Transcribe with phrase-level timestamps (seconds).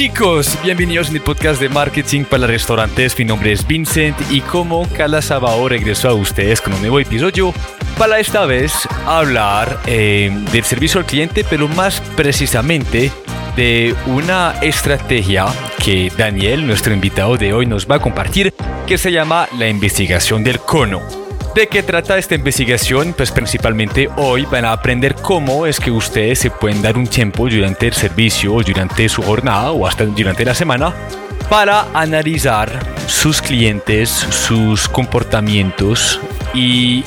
[0.00, 3.18] chicos, bienvenidos a mi podcast de marketing para restaurantes.
[3.18, 7.52] Mi nombre es Vincent y como cada sábado regreso a ustedes con un nuevo episodio
[7.98, 8.72] para esta vez
[9.04, 13.12] hablar eh, del servicio al cliente, pero más precisamente
[13.56, 15.44] de una estrategia
[15.84, 18.54] que Daniel, nuestro invitado de hoy, nos va a compartir
[18.86, 21.19] que se llama la investigación del cono.
[21.54, 23.12] ¿De qué trata esta investigación?
[23.12, 27.48] Pues principalmente hoy van a aprender cómo es que ustedes se pueden dar un tiempo
[27.48, 30.94] durante el servicio, durante su jornada o hasta durante la semana
[31.48, 32.70] para analizar
[33.08, 36.20] sus clientes, sus comportamientos
[36.54, 37.02] y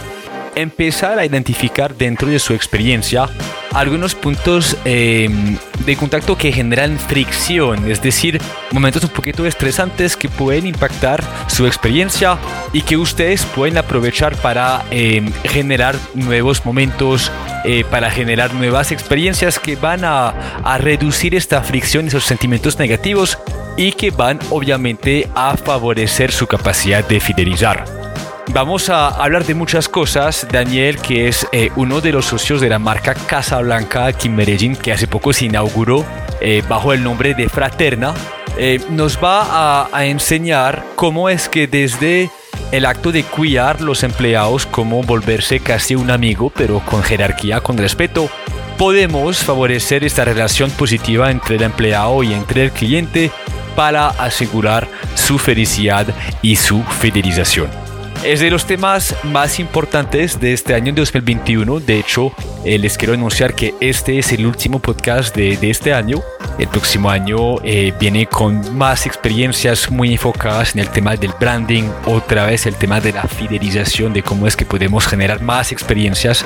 [0.55, 3.29] empezar a identificar dentro de su experiencia
[3.73, 8.39] algunos puntos em, de contacto que generan fricción, es decir,
[8.71, 12.37] momentos un poquito estresantes que pueden impactar su experiencia
[12.71, 17.31] y que ustedes pueden aprovechar para em, generar nuevos momentos,
[17.65, 20.29] eh, para generar nuevas experiencias que van a,
[20.63, 23.37] a reducir esta fricción y esos sentimientos negativos
[23.77, 28.02] y que van obviamente a favorecer su capacidad de fidelizar.
[28.51, 30.47] Vamos a hablar de muchas cosas.
[30.51, 34.35] Daniel, que es eh, uno de los socios de la marca Casa Blanca aquí en
[34.35, 36.05] Medellín, que hace poco se inauguró
[36.41, 38.13] eh, bajo el nombre de Fraterna,
[38.57, 42.29] eh, nos va a, enseñar cómo es que desde
[42.71, 47.77] el acto de cuidar los empleados, cómo volverse casi un amigo, pero con jerarquía, con
[47.77, 48.29] respeto,
[48.77, 53.31] podemos favorecer esta relación positiva entre el empleado y entre el cliente
[53.75, 56.05] para asegurar su felicidad
[56.43, 57.82] y su fidelización.
[58.25, 61.81] Es de los temas más importantes de este año 2021.
[61.81, 62.31] De hecho,
[62.63, 66.21] eh, les quiero anunciar que este es el último podcast de, este año.
[66.57, 71.83] El próximo año eh, viene con más experiencias muy enfocadas en el tema del branding,
[72.05, 76.45] otra vez el tema de la fidelización, de cómo es que podemos generar más experiencias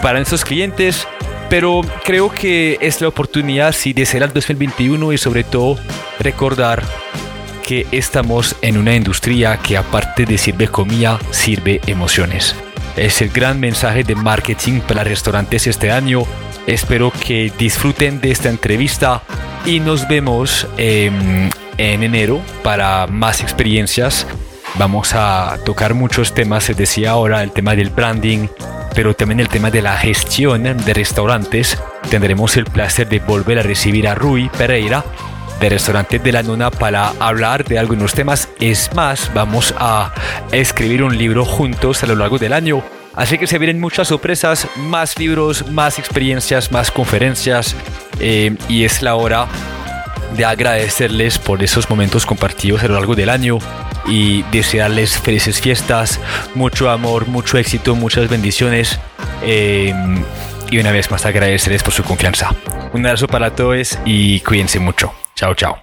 [0.00, 1.06] para nuestros clientes.
[1.50, 5.76] Pero creo que es la oportunidad, sí, de ser al 2021 y sobre todo
[6.20, 6.82] recordar
[7.62, 12.54] que estamos en una industria que aparte de sirve comida, sirve emociones.
[12.96, 16.24] Es el gran mensaje de marketing para restaurantes este año.
[16.66, 19.22] Espero que disfruten de esta entrevista
[19.64, 24.26] y nos vemos em, en enero para más experiencias.
[24.74, 28.48] Vamos a tocar muchos temas, se decía ahora, el tema del branding,
[28.94, 31.78] pero también el tema de la gestión de restaurantes.
[32.10, 35.04] Tendremos el placer de volver a recibir a Rui Pereira,
[35.60, 38.48] de Restaurante de la Nuna para hablar de algunos temas.
[38.60, 40.12] Es más, vamos a
[40.52, 42.82] escribir un libro juntos a lo largo del año.
[43.14, 47.76] Así que se vienen muchas sorpresas, más libros, más experiencias, más conferencias.
[48.20, 49.46] Eh, y es la hora
[50.36, 53.58] de agradecerles por esos momentos compartidos a lo largo del año
[54.06, 56.20] y desearles felices fiestas,
[56.54, 58.98] mucho amor, mucho éxito, muchas bendiciones.
[59.44, 59.94] Eh,
[60.70, 62.54] y una vez más agradecerles por su confianza.
[62.94, 65.12] Un abrazo para todos y cuídense mucho.
[65.34, 65.76] Chao, chao.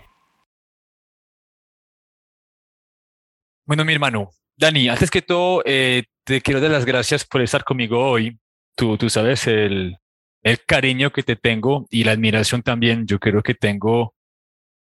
[3.65, 7.63] Bueno, mi hermano, Dani, antes que todo, eh, te quiero dar las gracias por estar
[7.63, 8.39] conmigo hoy.
[8.75, 9.97] Tú, tú sabes el,
[10.43, 13.05] el cariño que te tengo y la admiración también.
[13.05, 14.15] Yo creo que tengo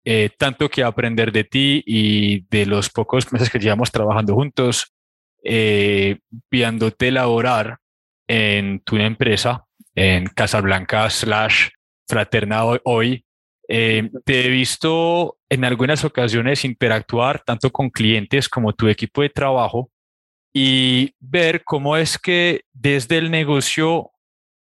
[0.04, 4.92] eh, tanto que aprender de ti y de los pocos meses que llevamos trabajando juntos,
[5.42, 6.18] eh,
[6.50, 7.78] viéndote laborar
[8.28, 9.64] en tu empresa,
[9.94, 11.68] en Casablanca slash
[12.06, 13.23] Fraterna hoy,
[13.68, 19.30] eh, te he visto en algunas ocasiones interactuar tanto con clientes como tu equipo de
[19.30, 19.90] trabajo
[20.54, 24.10] y ver cómo es que desde el negocio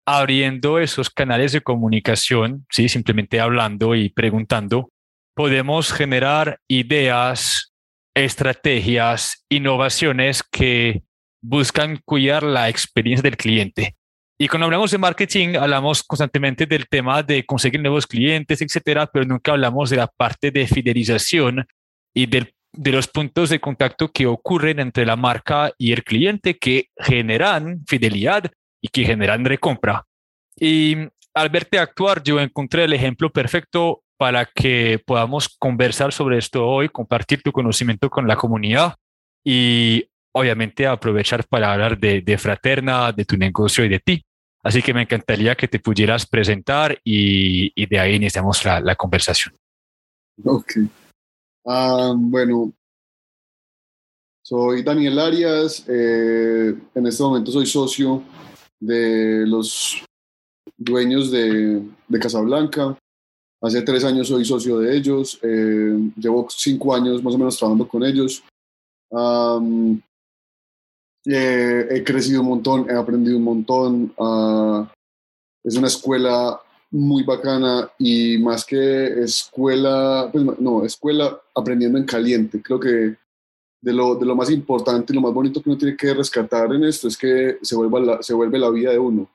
[0.06, 4.90] abriendo esos canales de comunicación, sí, simplemente hablando y preguntando,
[5.34, 7.74] podemos generar ideas,
[8.14, 11.02] estrategias, innovaciones que
[11.42, 13.96] buscan cuidar la experiencia del cliente.
[14.38, 19.24] Y cuando hablamos de marketing, hablamos constantemente del tema de conseguir nuevos clientes, etcétera, pero
[19.24, 21.66] nunca hablamos de la parte de fidelización
[22.14, 26.90] y de los puntos de contacto que ocurren entre la marca y el cliente que
[26.98, 28.50] generan fidelidad
[28.82, 30.04] y que generan recompra.
[30.54, 30.96] Y
[31.32, 36.90] al verte actuar, yo encontré el ejemplo perfecto para que podamos conversar sobre esto hoy,
[36.90, 38.96] compartir tu conocimiento con la comunidad
[39.44, 44.22] y obviamente aprovechar para hablar de, de Fraterna, de tu negocio y de ti.
[44.62, 48.94] Así que me encantaría que te pudieras presentar y, y de ahí iniciamos la, la
[48.96, 49.54] conversación.
[50.44, 50.72] Ok.
[51.64, 52.72] Ah, bueno,
[54.44, 55.84] soy Daniel Arias.
[55.88, 58.22] Eh, en este momento soy socio
[58.78, 60.04] de los
[60.76, 62.98] dueños de, de Casablanca.
[63.62, 65.38] Hace tres años soy socio de ellos.
[65.42, 68.44] Eh, llevo cinco años más o menos trabajando con ellos.
[71.26, 74.14] Eh, he crecido un montón, he aprendido un montón.
[74.18, 74.92] Ah,
[75.64, 82.62] es una escuela muy bacana y más que escuela, pues, no, escuela aprendiendo en caliente.
[82.62, 83.16] Creo que
[83.82, 86.72] de lo, de lo más importante y lo más bonito que uno tiene que rescatar
[86.72, 89.28] en esto es que se, vuelva se vuelve la vida de uno.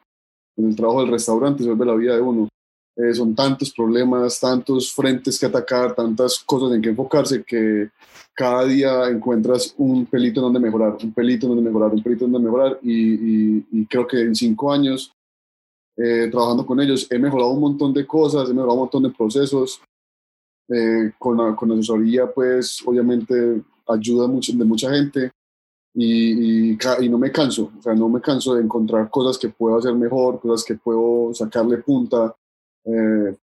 [0.57, 2.49] En el trabajo del restaurante se vuelve la vida de uno.
[3.01, 7.89] Eh, son tantos problemas, tantos frentes que atacar, tantas cosas en que enfocarse que
[8.33, 12.25] cada día encuentras un pelito en donde mejorar, un pelito en donde mejorar, un pelito
[12.25, 15.13] en donde mejorar y, y creo que en cinco años
[15.97, 17.07] eh, trabajando con ellos.
[17.09, 19.81] He mejorado un montón de cosas, he mejorado un montón de procesos.
[20.73, 25.29] Eh, con, con asesoría, pues obviamente ayuda mucho, de mucha gente
[25.93, 29.77] y, y, no me canso, o sea, no me canso de encontrar cosas que puedo
[29.77, 32.33] hacer mejor, cosas que puedo sacarle punta
[32.85, 33.35] eh,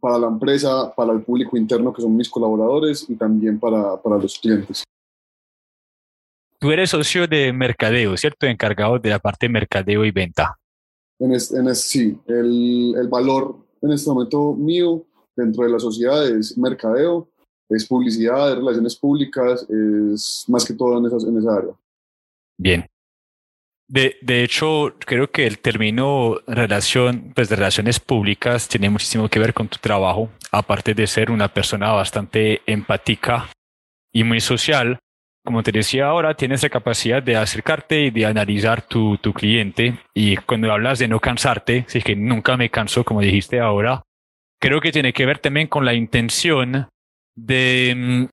[0.00, 4.18] para la empresa, para el público interno que son mis colaboradores y también para, para
[4.18, 4.84] los clientes.
[6.58, 8.46] Tú eres socio de mercadeo, ¿cierto?
[8.46, 10.58] Encargado de la parte de mercadeo y venta
[11.18, 15.04] en, en sí, el, el, valor en este momento mío
[15.36, 17.28] dentro de la sociedad es mercadeo,
[17.68, 21.74] es publicidad, es relaciones públicas, es más que todo en, esas, en esa área.
[22.56, 22.86] Bien.
[23.88, 29.38] De, de, hecho, creo que el término relación, pues de relaciones públicas tiene muchísimo que
[29.38, 33.48] ver con tu trabajo, aparte de ser una persona bastante empática
[34.12, 34.98] y muy social
[35.48, 39.98] como te decía ahora, tienes la capacidad de acercarte y de analizar tu, tu cliente.
[40.12, 44.02] Y cuando hablas de no cansarte, si es que nunca me canso, como dijiste ahora,
[44.60, 46.90] creo que tiene que ver también con la intención
[47.34, 48.24] de mm,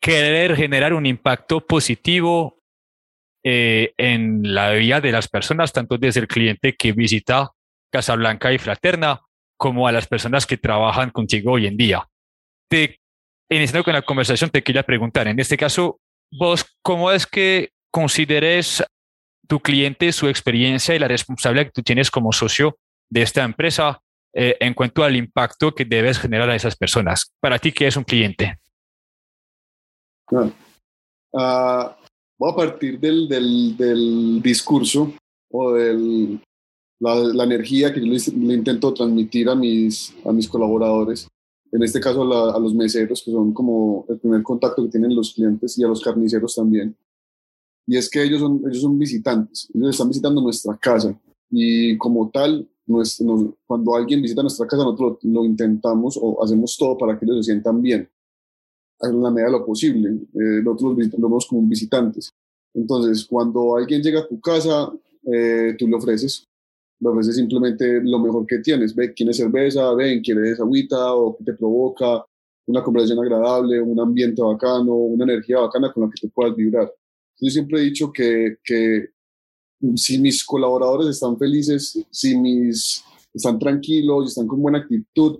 [0.00, 2.57] querer generar un impacto positivo
[3.50, 7.50] eh, en la vida de las personas, tanto desde el cliente que visita
[7.90, 9.22] Casablanca y Fraterna,
[9.56, 12.06] como a las personas que trabajan contigo hoy en día.
[12.68, 13.00] Te,
[13.48, 15.98] iniciando con la conversación, te quería preguntar, en este caso,
[16.30, 18.84] Vos, ¿cómo es que consideres
[19.46, 22.76] tu cliente, su experiencia y la responsabilidad que tú tienes como socio
[23.08, 24.02] de esta empresa
[24.34, 27.34] eh, en cuanto al impacto que debes generar a esas personas?
[27.40, 28.58] Para ti, ¿qué es un cliente?
[31.34, 31.96] Ah,
[32.38, 35.12] voy a partir del, del, discurso
[35.50, 36.38] o de
[37.00, 41.28] la, la, energía que yo le, intento transmitir a mis, a mis colaboradores
[41.72, 45.34] en este caso a, los meseros, que son como el primer contacto que tienen los
[45.34, 46.96] clientes, y a los carniceros también.
[47.86, 51.18] Y es que ellos son, ellos son visitantes, ellos están visitando nuestra casa
[51.50, 52.68] y como tal,
[53.66, 57.52] cuando alguien visita nuestra casa, nosotros lo, intentamos o hacemos todo para que ellos se
[57.52, 58.08] sientan bien,
[59.00, 60.10] en la medida de lo posible.
[60.10, 62.32] Eh, nosotros los vemos como visitantes.
[62.74, 64.92] Entonces, cuando alguien llega a tu casa,
[65.24, 66.48] eh, tú le ofreces
[67.00, 68.94] lo ofreces simplemente lo mejor que tienes.
[68.94, 69.94] Ve, ¿quieres cerveza?
[69.94, 71.14] Ven, ¿quieres agüita?
[71.14, 72.24] ¿O qué te provoca?
[72.66, 76.92] Una conversación agradable, un ambiente bacano, una energía bacana con la que te puedas vibrar.
[77.40, 79.10] Yo siempre he dicho que, que
[79.94, 83.02] si mis colaboradores están felices, si mis
[83.32, 85.38] están tranquilos, están con buena actitud,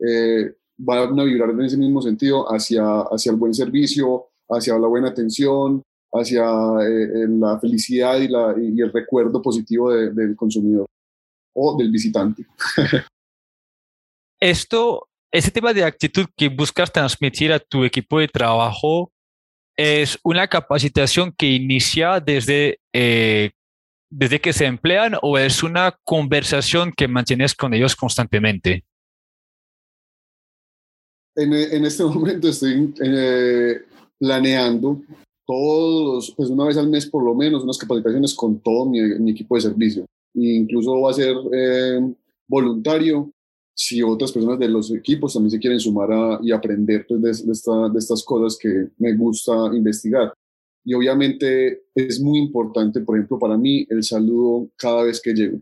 [0.00, 4.88] eh, van a vibrar en ese mismo sentido hacia, hacia el buen servicio, hacia la
[4.88, 5.82] buena atención,
[6.12, 10.86] hacia eh, la felicidad y, la, y, el recuerdo positivo del consumidor
[11.54, 12.46] o del visitante.
[14.40, 19.10] Esto, ese tema de actitud que buscas transmitir a tu equipo de trabajo
[19.76, 23.52] es una capacitación que inicia desde, eh,
[24.10, 28.84] desde que se emplean o es una conversación que mantienes con ellos constantemente?
[31.36, 33.82] En, en este momento estoy eh,
[34.18, 35.02] planeando
[35.46, 39.32] todos, pues una vez al mes por lo menos, unas capacitaciones con todo mi, mi
[39.32, 42.14] equipo de servicio incluso va a ser eh,
[42.48, 43.30] voluntario
[43.76, 47.52] si otras personas de los equipos también se quieren sumar a, y aprender pues, de,
[47.52, 50.32] de, estas cosas que me gusta investigar.
[50.84, 55.58] Y obviamente es muy importante, por ejemplo, para mí el saludo cada vez que llego.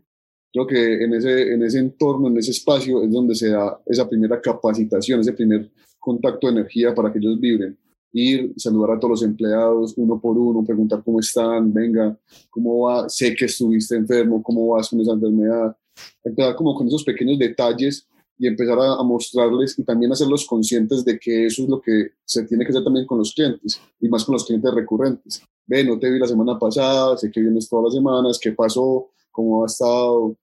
[0.53, 4.07] Creo que en ese, en ese entorno, en ese espacio, es donde se da esa
[4.07, 7.77] primera capacitación, ese primer contacto de energía para que ellos vibren
[8.13, 12.17] ir, saludar a todos los empleados uno por uno, preguntar cómo están, venga,
[12.49, 15.75] cómo va, sé que estuviste enfermo, cómo vas con esa enfermedad.
[16.23, 18.07] Empezar como con esos pequeños detalles
[18.37, 22.43] y empezar a, mostrarles y también hacerlos conscientes de que eso es lo que se
[22.43, 25.41] tiene que hacer también con los clientes y más con los clientes recurrentes.
[25.65, 29.09] Ve, no te vi la semana pasada, sé que vienes todas las semanas, qué pasó,
[29.31, 30.35] cómo ha estado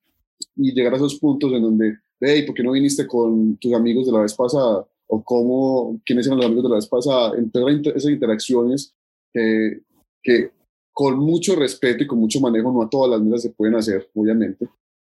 [0.57, 3.73] y llegar a esos puntos en donde, ve, ¿y por qué no viniste con tus
[3.73, 4.87] amigos de la vez pasada?
[5.11, 7.63] o cómo, quiénes eran los amigos de la vez pasada, entre
[7.97, 8.95] esas interacciones
[9.33, 9.81] que,
[10.23, 10.53] que
[10.93, 14.09] con mucho respeto y con mucho manejo, no a todas las mesas se pueden hacer,
[14.15, 14.69] obviamente,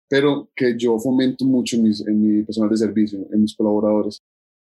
[0.09, 4.21] pero que yo fomento mucho en, en mi personal de servicio, en mis colaboradores,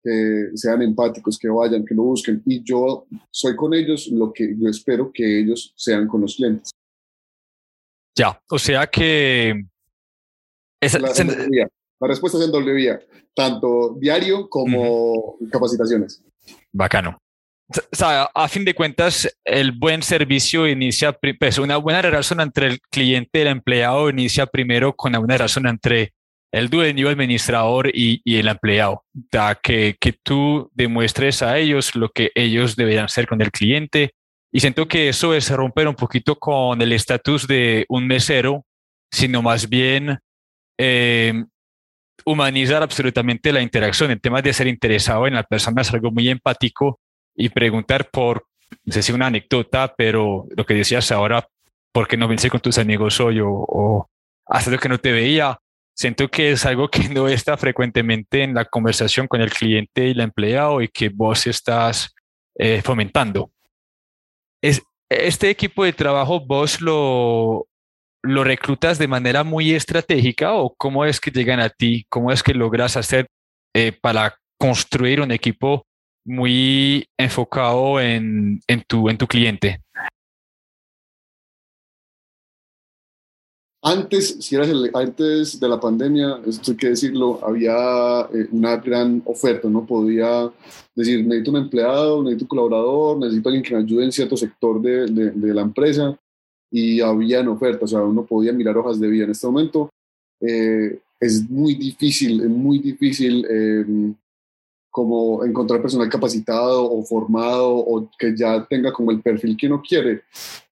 [0.03, 4.55] que sean empáticos, que vayan, que lo busquen, y yo soy con ellos lo que
[4.59, 6.71] yo espero que ellos sean con los clientes.
[8.15, 9.67] Ya, o sea que...
[10.83, 12.99] Esa, La respuesta es en doble vía,
[13.33, 16.21] tanto diario como capacitaciones.
[16.71, 17.17] Bacano.
[17.69, 22.67] O sea, a fin de cuentas, el buen servicio inicia, pues una buena relación entre
[22.67, 26.13] el cliente y el empleado inicia primero con una relación entre
[26.51, 29.03] el dueño, el administrador y, y el empleado.
[29.13, 34.13] Da que, que tú demuestres a ellos lo que ellos deberían hacer con el cliente.
[34.51, 38.65] Y siento que eso es romper un poquito con el estatus de un mesero,
[39.11, 40.19] sino más bien
[40.77, 41.43] eh,
[42.25, 44.11] humanizar absolutamente la interacción.
[44.11, 46.99] El tema de ser interesado en la persona es algo muy empático
[47.35, 48.45] y preguntar por,
[48.83, 51.47] no sé si una anécdota, pero lo que decías ahora,
[51.91, 53.39] ¿por qué no viniste con tus amigos hoy?
[53.39, 54.09] O, o
[54.45, 55.57] hasta lo que no te veía.
[55.95, 60.11] Siento que es algo que no está frecuentemente en la conversación con el cliente y
[60.11, 62.13] el empleado y que vos estás
[62.55, 63.51] eh, fomentando.
[64.61, 67.67] Es, este equipo de trabajo, vos lo,
[68.23, 72.05] lo reclutas de manera muy estratégica o cómo es que llegan a ti?
[72.09, 73.27] ¿Cómo es que logras hacer
[73.75, 75.85] eh, para construir un equipo
[76.25, 79.81] muy enfocado en, en, tu, en tu cliente?
[83.85, 88.77] Antes, si eras el, antes de la pandemia, esto hay que decirlo, había eh, una
[88.77, 90.49] gran oferta, no podía
[90.95, 94.81] decir, necesito un empleado, necesito un colaborador, necesito alguien que me ayude en cierto sector
[94.81, 96.17] de, de, de la empresa
[96.75, 99.25] y habían ofertas, o sea, uno podía mirar hojas de vida.
[99.25, 99.91] En este momento
[100.41, 103.85] eh, es muy difícil, es muy difícil eh,
[104.89, 109.83] como encontrar personal capacitado o formado o que ya tenga como el perfil que uno
[109.87, 110.23] quiere,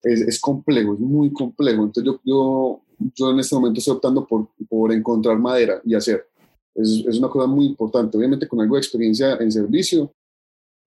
[0.01, 1.84] es, es complejo, es muy complejo.
[1.84, 2.81] Entonces yo, yo,
[3.15, 6.25] yo, en este momento estoy optando por, por encontrar madera y hacer.
[6.74, 10.12] Es, es, una cosa muy importante, obviamente con algo de experiencia en servicio,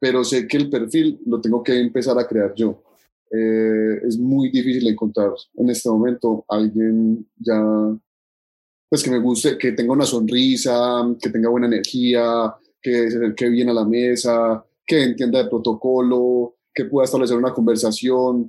[0.00, 2.82] pero sé que el perfil lo tengo que empezar a crear yo.
[3.30, 7.60] Eh, es muy difícil encontrar en este momento alguien ya
[8.88, 13.48] pues que me guste, que tenga una sonrisa, que tenga buena energía, que se acerque
[13.48, 18.48] bien a la mesa, que entienda el protocolo, que pueda establecer una conversación,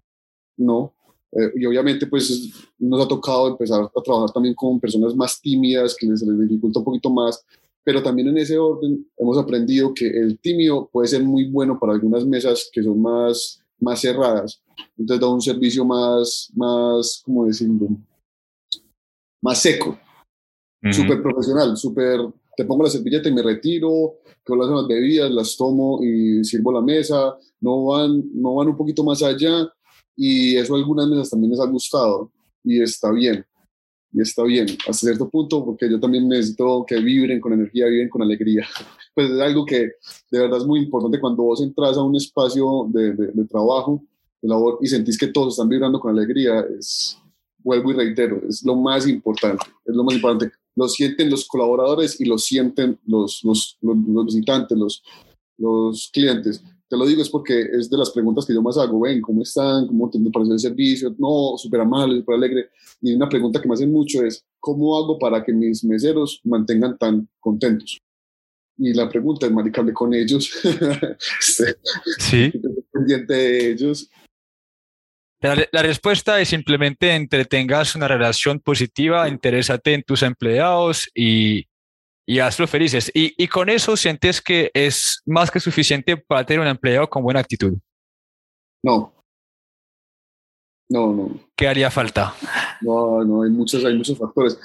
[0.57, 0.93] ¿no?
[1.31, 5.95] Eh, y obviamente pues nos ha tocado empezar a trabajar también con personas más tímidas,
[5.95, 7.43] que les, les dificulta un poquito más,
[7.83, 11.93] pero también en ese orden hemos aprendido que el tímido puede ser muy bueno para
[11.93, 14.61] algunas mesas que son más, más cerradas,
[14.97, 17.87] entonces da un servicio más, más, ¿cómo decirlo?
[19.41, 19.97] Más seco,
[20.91, 22.21] súper profesional, súper
[22.55, 26.71] te pongo la servilleta y me retiro, que las las bebidas, las tomo y sirvo
[26.71, 29.67] la mesa, no van, no van un poquito más allá
[30.15, 32.31] y eso a algunas mesas también les ha gustado
[32.63, 33.45] y está bien,
[34.15, 38.09] y está bien hasta cierto punto porque yo también necesito que vibren con energía, viven
[38.09, 38.65] con alegría.
[39.13, 39.77] Pues es algo que
[40.29, 44.03] de verdad es muy importante cuando vos entras a un espacio de, de, de trabajo,
[44.41, 47.17] de labor y sentís que todos están vibrando con alegría, es,
[47.59, 52.19] vuelvo y reitero, es lo más importante, es lo más importante lo sienten los colaboradores
[52.19, 55.03] y lo sienten los, los, los, visitantes, los,
[55.57, 56.63] los clientes.
[56.87, 59.01] Te lo digo es porque es de las preguntas que yo más hago.
[59.01, 59.87] Ven, ¿cómo están?
[59.87, 61.15] ¿Cómo te parece el servicio?
[61.17, 62.69] No, súper amable, súper alegre.
[63.01, 66.97] Y una pregunta que me hacen mucho es, ¿cómo hago para que mis meseros mantengan
[66.97, 67.99] tan contentos?
[68.77, 70.51] Y la pregunta es, maricable con ellos.
[71.39, 72.51] sí.
[72.91, 74.09] Pendiente de ellos.
[75.71, 81.67] La, respuesta es simplemente entretengas una relación positiva, interésate en tus empleados y,
[82.25, 83.11] y hazlo felices.
[83.13, 87.23] Y, y, con eso sientes que es más que suficiente para tener un empleado con
[87.23, 87.73] buena actitud.
[88.83, 89.13] No.
[90.89, 91.39] No, no.
[91.55, 92.35] ¿Qué haría falta?
[92.81, 94.59] No, no, hay muchos, hay muchos factores.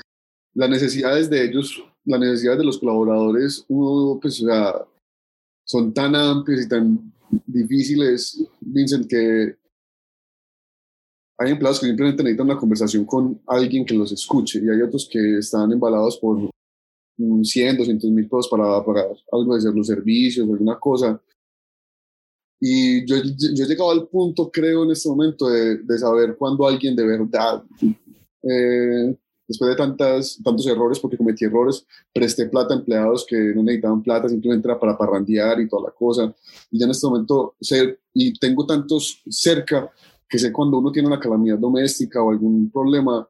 [0.54, 4.74] Las necesidades de ellos, las necesidades de los colaboradores, uno, pues, o sea,
[5.66, 7.12] son tan amplias y tan
[7.46, 9.56] difíciles, Vincent, que
[11.38, 15.08] hay empleados que simplemente necesitan una conversación con alguien que los escuche y hay otros
[15.10, 16.50] que están embalados por
[17.42, 21.20] 100, 200 mil pesos para pagar algo de los servicios alguna cosa.
[22.60, 26.66] Y yo, yo he llegado al punto, creo, en este momento de, de saber cuándo
[26.66, 27.64] alguien de verdad,
[28.42, 29.16] eh,
[29.48, 34.02] después de tantas, tantos errores, porque cometí errores, presté plata a empleados que no necesitaban
[34.02, 36.32] plata, simplemente era para parrandear y toda la cosa.
[36.70, 39.90] Y ya en este momento, sé, y tengo tantos cerca
[40.28, 43.28] que sé cuando uno tiene una calamidad doméstica o algún problema,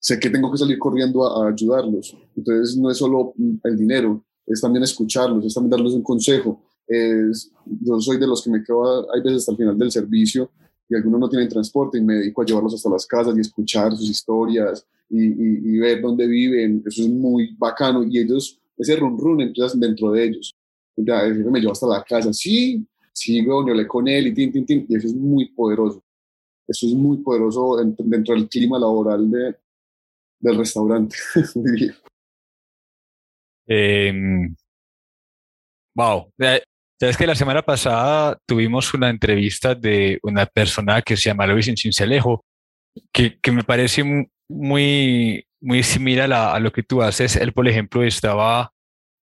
[0.00, 2.16] sé que tengo que salir corriendo a, a, ayudarlos.
[2.34, 6.62] Entonces no es solo el dinero, es también escucharlos, es también darles un consejo.
[6.88, 7.52] Es,
[7.82, 10.50] yo soy de los que me quedo, hay veces hasta el final del servicio
[10.88, 13.94] y algunos no tienen transporte y me dedico a llevarlos hasta las casas y escuchar
[13.94, 16.82] sus historias y, y, y ver dónde viven.
[16.84, 20.56] Eso es muy bacano y ellos, ese run run empieza dentro de ellos.
[20.96, 24.66] Ya, me lleva hasta la casa, sí, sí, yo hablé con él y tin, tin,
[24.66, 26.02] tin, y eso es muy poderoso.
[26.66, 29.56] Eso es muy poderoso dentro del clima laboral de,
[30.40, 31.16] del restaurante.
[35.94, 36.32] wow.
[37.00, 41.66] Sabes que la semana pasada tuvimos una entrevista de una persona que se llama Luis
[41.76, 42.44] Cincelejo,
[43.12, 44.04] que, que me parece
[44.50, 47.36] muy, muy similar a, lo que tú haces.
[47.36, 48.72] Él, por ejemplo, estaba,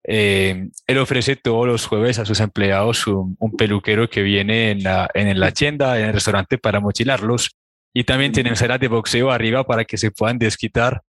[0.05, 5.09] eh, él ofrece todos los jueves a sus empleados un, peluquero que viene en la,
[5.15, 7.51] en la tienda, en el restaurante para mochilarlos.
[7.95, 11.03] Y también tienen salas de boxeo arriba para que se puedan desquitar,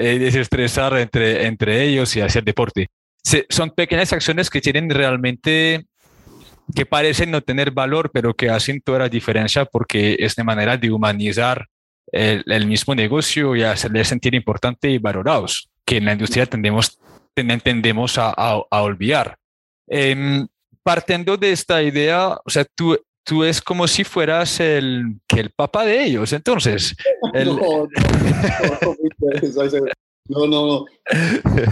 [0.00, 2.88] eh, desestresar entre, entre ellos y hacer deporte.
[3.48, 5.86] son pequeñas acciones que tienen realmente
[6.72, 10.76] que parecen no tener valor, pero que hacen toda la diferencia porque es de manera
[10.76, 11.66] de humanizar
[12.12, 17.00] el, mismo negocio y hacerles sentir importante y valorados, que en la industria tendemos,
[17.34, 19.36] tendemos a, a, olvidar.
[19.88, 20.46] Em,
[20.84, 22.96] partiendo de esta idea, o sea, tú,
[23.28, 26.96] tú es como si fueras el, que el papá de ellos, entonces.
[30.30, 30.84] No, no, no, no,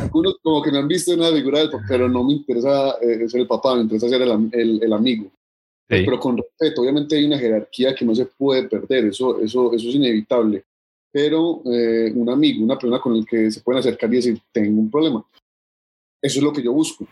[0.00, 3.42] Algunos como que me han visto en una figura, pero no me interesa eh, ser
[3.42, 5.30] el papá, me interesa ser el, el, el amigo
[5.86, 6.82] pero con respeto.
[6.82, 10.64] Obviamente hay una jerarquía que no se puede perder, eso, eso, eso es inevitable.
[11.12, 14.80] Pero eh, un amigo, una persona con la que se pueden acercar y decir, tengo
[14.80, 15.24] un problema.
[16.20, 17.06] Eso es lo que yo busco.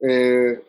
[0.00, 0.62] Eh,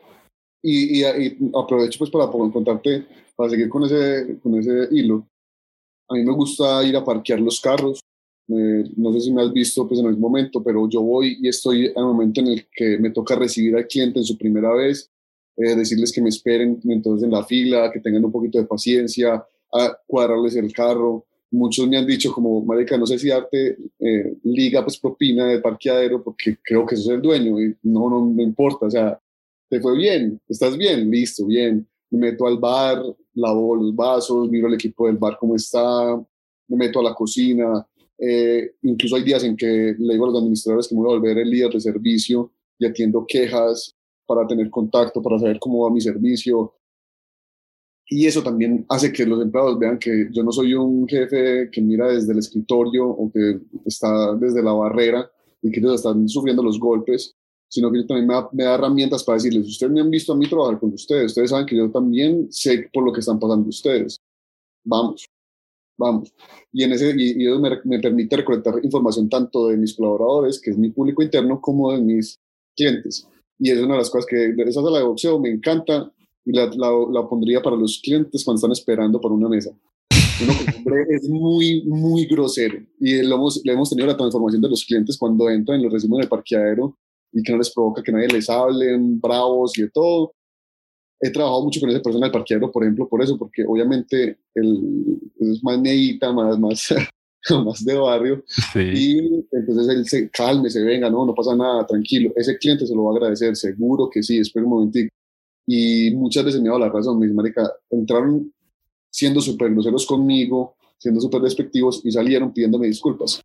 [0.65, 3.05] y, y, aprovecho pues para contarte,
[3.35, 5.27] para seguir con ese, con ese hilo.
[6.09, 7.99] A mí me gusta ir a parquear los carros.
[8.47, 11.47] Eh, no sé si me has visto pues en algún momento, pero yo voy y
[11.47, 14.71] estoy en el momento en el que me toca recibir al cliente en su primera
[14.73, 15.09] vez
[15.57, 19.45] eh, decirles que me esperen entonces en la fila, que tengan un poquito de paciencia,
[19.71, 21.25] a cuadrarles el carro.
[21.51, 25.59] Muchos me han dicho como, marica, no sé si darte eh, liga, pues propina de
[25.59, 27.61] parqueadero, porque creo que eso es el dueño.
[27.61, 29.19] Y no, no, no importa, o sea,
[29.75, 31.85] te fue bien, estás bien, listo, bien.
[32.09, 33.03] Me meto al bar,
[33.33, 36.15] lavo los vasos, miro el equipo del bar cómo está,
[36.69, 37.85] me meto a la cocina.
[38.17, 41.17] Eh, incluso hay días en que le digo a los administradores que me voy a
[41.17, 43.93] volver el líder de servicio y atiendo quejas
[44.25, 46.73] para tener contacto, para saber cómo va mi servicio.
[48.07, 51.81] Y eso también hace que los empleados vean que yo no soy un jefe que
[51.81, 55.29] mira desde el escritorio o que está desde la barrera
[55.61, 57.35] y que ellos están sufriendo los golpes,
[57.75, 60.79] sino que también me da, herramientas para decirles, ustedes me han visto a mí trabajar
[60.79, 64.19] con ustedes, ustedes saben que yo también sé por lo que están pasando ustedes.
[64.83, 65.27] Vamos,
[65.97, 66.33] vamos.
[66.71, 70.71] Y, en ese, y, eso me, me, permite recolectar información tanto de mis colaboradores, que
[70.71, 72.39] es mi público interno, como de mis
[72.75, 73.27] clientes
[73.59, 76.11] y es una de las cosas que de esa sala de boxeo me encanta
[76.45, 79.71] y la, la, pondría para los clientes cuando están esperando por una mesa.
[80.41, 80.53] Uno
[81.09, 85.17] es muy, muy grosero y lo hemos, le hemos tenido la transformación de los clientes
[85.17, 86.97] cuando entran y los reciben en el parqueadero
[87.35, 90.33] y que no les provoca que nadie les hablen, bravos y de todo.
[91.19, 95.19] He trabajado mucho con esa persona del parqueadero, por ejemplo, por eso, porque obviamente el,
[95.39, 96.93] es más neita, más, más,
[97.65, 98.43] más de barrio.
[98.73, 102.31] Y entonces él se calme, se venga, no, no pasa nada, tranquilo.
[102.37, 105.13] Ese cliente se lo va a agradecer, seguro que sí, espera un momentito.
[105.67, 108.53] Y muchas veces me dado la razón, mis marica, entraron
[109.09, 113.41] siendo súper groseros conmigo, siendo súper despectivos y salieron pidiéndome disculpas.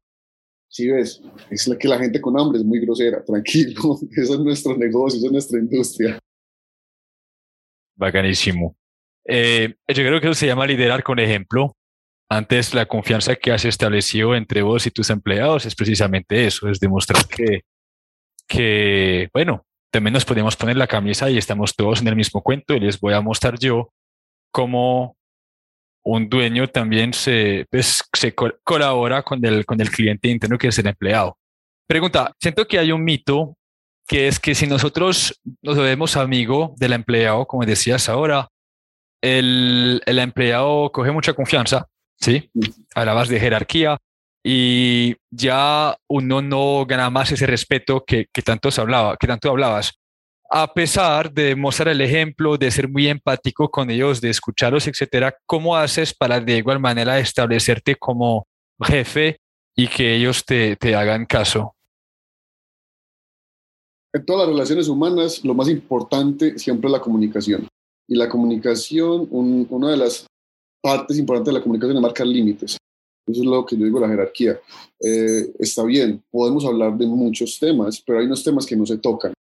[0.71, 4.41] Sí, ves, es la que la gente con hambre es muy grosera, tranquilo, eso es
[4.41, 6.19] nuestro negocio, eso es nuestra industria.
[7.97, 8.77] Bacanísimo.
[9.27, 11.77] Eh, yo creo que eso se llama liderar con ejemplo
[12.33, 16.79] antes, la confianza que has establecido entre vos y tus empleados es precisamente eso, es
[16.79, 17.63] demostrar que,
[18.47, 22.73] que bueno, también nos podemos poner la camisa y estamos todos en el mismo cuento
[22.73, 23.93] y les voy a mostrar yo
[24.53, 25.17] cómo
[26.05, 30.79] un dueño también se, pues, se colabora con el, con el cliente interno que es
[30.79, 31.37] el empleado.
[31.87, 33.57] Pregunta, siento que hay un mito
[34.07, 38.49] que es que si nosotros nos vemos amigo del empleado, como decías ahora,
[39.23, 41.87] el, el empleado coge mucha confianza
[42.21, 42.51] ¿sí?
[42.95, 43.99] Hablabas de jerarquía
[44.45, 50.00] y ya uno no gana más ese respeto que, que, tanto, hablaba, que tanto hablabas.
[50.53, 55.33] A pesar de mostrar el ejemplo, de ser muy empático con ellos, de escucharlos, etcétera,
[55.47, 58.49] ¿cómo haces para de igual manera establecerte como
[58.83, 59.39] jefe
[59.77, 61.77] y que ellos te, te hagan caso?
[64.13, 67.69] En todas las relaciones humanas, lo más importante siempre es la comunicación.
[68.09, 70.27] Y la comunicación, una de las
[70.83, 72.77] partes importantes de la comunicación es marcar límites.
[73.25, 74.59] Eso es lo que yo digo, la jerarquía.
[74.99, 78.99] Eh, está bien, podemos hablar de muchos temas, pero hay unos temas que no se
[78.99, 79.33] tocan.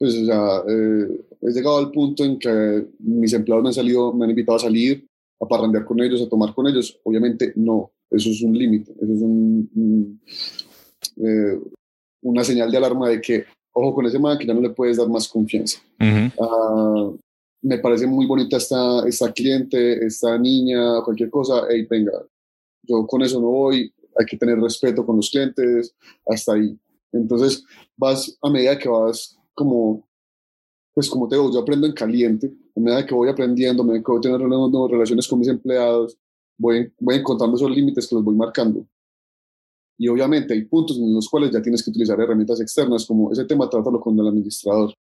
[0.00, 4.12] Entonces, o sea, eh, he llegado al punto en que mis empleados me han salido,
[4.14, 5.06] me han invitado a salir,
[5.38, 6.98] a parrandear con ellos, a tomar con ellos.
[7.04, 7.92] Obviamente, no.
[8.10, 8.92] Eso es un límite.
[8.92, 10.20] Eso es un,
[11.16, 11.60] eh,
[12.22, 14.96] una señal de alarma de que, ojo con ese man, que ya no le puedes
[14.96, 15.80] dar más confianza
[17.62, 22.12] me parece muy bonita esta, esta cliente, esta niña, cualquier cosa, hey, venga,
[22.82, 25.94] yo con eso no voy, hay que tener respeto con los clientes,
[26.26, 26.78] hasta ahí.
[27.12, 27.64] Entonces
[27.96, 30.08] vas a medida que vas como,
[30.94, 34.02] pues como te digo, yo aprendo en caliente, a medida que voy aprendiendo, a medida
[34.02, 36.16] que voy teniendo relaciones con mis empleados,
[36.58, 38.86] voy, voy encontrando esos límites que los voy marcando.
[39.98, 43.44] Y obviamente hay puntos en los cuales ya tienes que utilizar herramientas externas, como ese
[43.44, 44.94] tema trátalo con el administrador,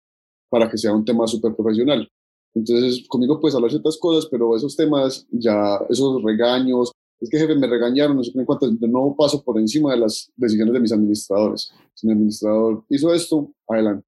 [0.49, 2.09] para que sea un tema súper profesional.
[2.55, 7.55] Entonces, conmigo puedes hablar ciertas cosas, pero esos temas, ya, esos regaños, es que jefe
[7.55, 10.93] me regañaron, no sé qué cuántas, no paso por encima de las decisiones de mis
[10.93, 11.71] administradores.
[11.93, 14.07] Si mi administrador hizo esto, adelante.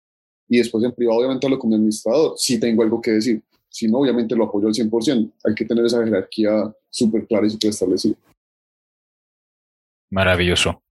[0.48, 3.42] Y después en privado, obviamente, hablo con mi administrador, si tengo algo que decir.
[3.68, 5.30] Si no, obviamente lo apoyo al 100%.
[5.44, 8.16] Hay que tener esa jerarquía súper clara y súper establecida.
[10.10, 10.82] Maravilloso.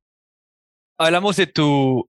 [0.99, 2.07] Hablamos de tu,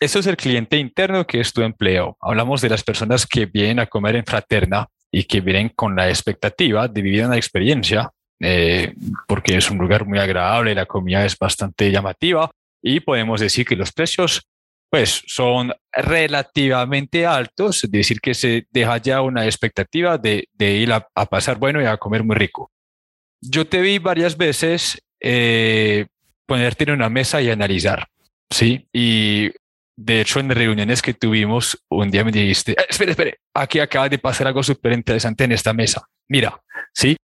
[0.00, 2.16] eso es el cliente interno que es tu empleo.
[2.20, 6.08] Hablamos de las personas que vienen a comer en Fraterna y que vienen con la
[6.08, 8.94] expectativa de vivir una experiencia, eh,
[9.26, 13.74] porque es un lugar muy agradable, la comida es bastante llamativa y podemos decir que
[13.74, 14.46] los precios
[14.90, 21.06] pues son relativamente altos, es decir, que se deja ya una expectativa de, ir a,
[21.26, 22.70] pasar bueno y a comer muy rico.
[23.40, 26.06] Yo te vi varias veces eh,
[26.46, 28.08] ponerte en una mesa y analizar,
[28.50, 28.88] ¿sí?
[28.92, 29.50] Y
[29.96, 34.08] de hecho, en reuniones que tuvimos, un día me dijiste, eh, espere, espere, aquí acaba
[34.08, 36.06] de pasar algo súper interesante en esta mesa.
[36.28, 36.60] Mira,
[36.94, 37.16] ¿sí?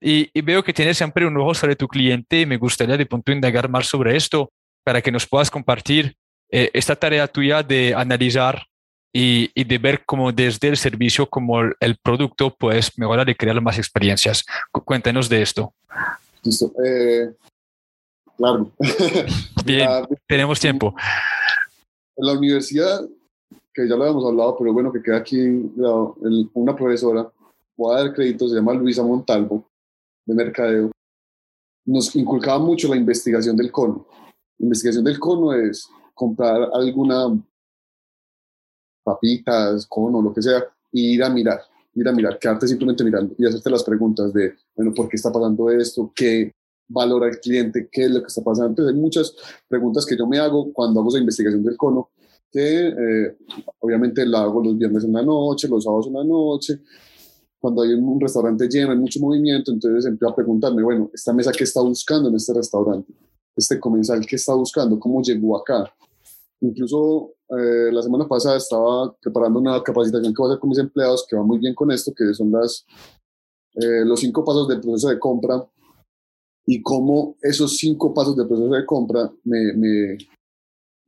[0.00, 3.32] Y, veo que tienes siempre un ojo sobre tu cliente y me gustaría de pronto
[3.32, 4.50] indagar más sobre esto
[4.84, 6.14] para que nos puedas compartir
[6.52, 8.66] eh, esta tarea tuya de analizar
[9.12, 13.60] y, y, de ver cómo desde el servicio como el, producto puedes mejorar y crear
[13.60, 14.44] más experiencias.
[14.70, 15.74] cuéntanos de esto.
[16.44, 16.72] Listo.
[16.84, 17.34] Eh,
[18.40, 18.72] Claro.
[19.66, 19.86] Bien,
[20.26, 20.94] tenemos tiempo.
[22.16, 23.06] En la universidad,
[23.74, 25.70] que ya lo habíamos hablado, pero bueno, que queda aquí
[26.54, 27.30] una profesora,
[27.76, 29.68] voy a dar crédito, se llama Luisa Montalvo,
[30.24, 30.90] de Mercadeo,
[31.84, 34.06] nos inculcaba mucho la investigación del cono.
[34.58, 35.86] La investigación del cono es
[36.20, 37.42] comprar alguna
[39.02, 41.60] papitas, cono, lo que sea, y ir a mirar,
[41.94, 45.32] ir a mirar, quedarte simplemente mirando y hacerte las preguntas de, bueno, ¿por qué está
[45.32, 46.12] pasando esto?
[46.14, 46.52] ¿Qué,
[46.90, 48.70] valora el cliente, qué es lo que está pasando.
[48.70, 49.34] Entonces hay muchas
[49.68, 52.10] preguntas que yo me hago cuando hago esa investigación del cono,
[52.50, 53.36] que eh,
[53.78, 56.80] obviamente la hago los viernes en la noche, los sábados en la noche,
[57.60, 61.52] cuando hay un restaurante lleno, hay mucho movimiento, entonces empiezo a preguntarme, bueno, esta mesa
[61.52, 63.12] qué está buscando en este restaurante,
[63.54, 65.92] este comensal qué está buscando, cómo llegó acá.
[66.60, 70.78] Incluso eh, la semana pasada estaba preparando una capacitación que voy a hacer con mis
[70.78, 72.84] empleados que va muy bien con esto, que son las,
[73.74, 75.66] eh, los cinco pasos del proceso de compra
[76.66, 80.18] y cómo esos cinco pasos del proceso de compra me,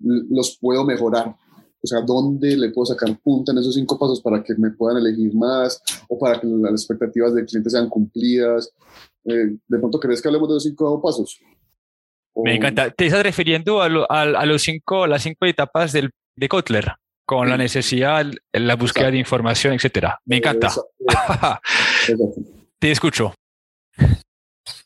[0.00, 1.36] los puedo mejorar.
[1.84, 4.98] O sea, dónde le puedo sacar punta en esos cinco pasos para que me puedan
[4.98, 8.72] elegir más o para que las expectativas del cliente sean cumplidas.
[9.24, 11.38] Eh, ¿De pronto crees que hablemos de los cinco pasos?
[12.36, 12.90] Me encanta.
[12.90, 16.92] ¿Te estás refiriendo a, a, los cinco, las cinco etapas del, de Kotler?
[17.24, 20.18] Con la necesidad, la búsqueda de información, etcétera.
[20.26, 20.72] Me encanta.
[22.78, 23.32] Te escucho.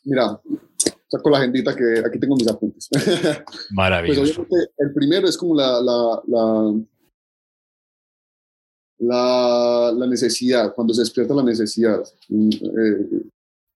[0.03, 0.39] Mira,
[1.07, 2.89] saco la agendita que aquí tengo mis apuntes.
[3.71, 4.21] Maravilloso.
[4.21, 6.21] Pues obviamente el primero es como la, la,
[8.99, 12.03] la, la, necesidad, cuando se despierta la necesidad.
[12.29, 13.23] Mm, eh,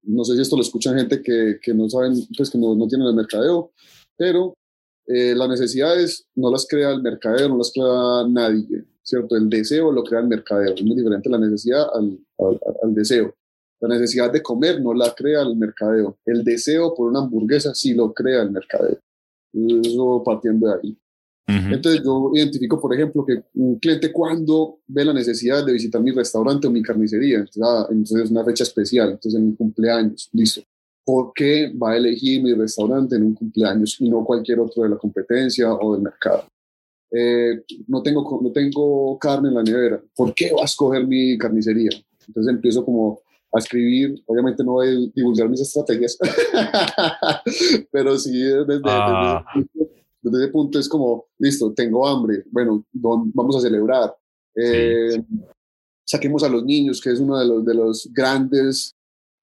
[0.03, 2.87] no sé si esto lo escuchan gente que, que no saben, pues que no, no
[2.87, 3.71] tienen el mercadeo,
[4.17, 4.53] pero
[5.07, 9.35] eh, las necesidades no las crea el mercadeo, no las crea nadie, ¿cierto?
[9.35, 10.73] El deseo lo crea el mercadeo.
[10.73, 13.33] Es muy diferente la necesidad al, al, al deseo.
[13.79, 16.17] La necesidad de comer no la crea el mercadeo.
[16.25, 18.99] El deseo por una hamburguesa sí lo crea el mercadeo.
[19.53, 20.97] Eso partiendo de ahí.
[21.71, 26.11] Entonces yo identifico, por ejemplo, que un cliente cuando ve la necesidad de visitar mi
[26.11, 30.29] restaurante o mi carnicería, entonces, ah, entonces es una fecha especial, entonces en mi cumpleaños,
[30.33, 30.61] listo.
[31.03, 34.89] ¿Por qué va a elegir mi restaurante en un cumpleaños y no cualquier otro de
[34.89, 36.45] la competencia o del mercado?
[37.11, 40.01] Eh, no, tengo, no tengo carne en la nevera.
[40.15, 41.89] ¿Por qué va a escoger mi carnicería?
[42.27, 43.19] Entonces empiezo como
[43.53, 44.21] a escribir.
[44.25, 46.17] Obviamente no voy a divulgar mis estrategias,
[47.91, 49.43] pero sí desde, ah.
[49.55, 54.15] desde, ese punto es como, listo, tengo hambre, bueno, vamos a celebrar.
[54.55, 55.23] Eh,
[56.05, 58.95] saquemos a los niños, que es uno de los, de los grandes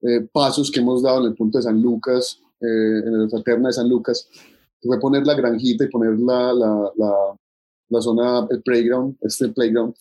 [0.03, 3.69] eh, pasos que hemos dado en el punto de San Lucas, eh, en la fraterna
[3.69, 4.29] de San Lucas,
[4.81, 7.37] que fue poner la granjita y poner la, la, la,
[7.89, 9.95] la zona, el playground, este playground,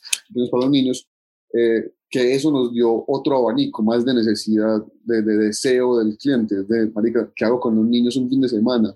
[0.52, 1.08] para los niños,
[1.54, 6.90] eh, que eso nos dio otro abanico más de necesidad, de, deseo del cliente, de,
[6.92, 8.96] marica, ¿qué hago con los niños un fin de semana?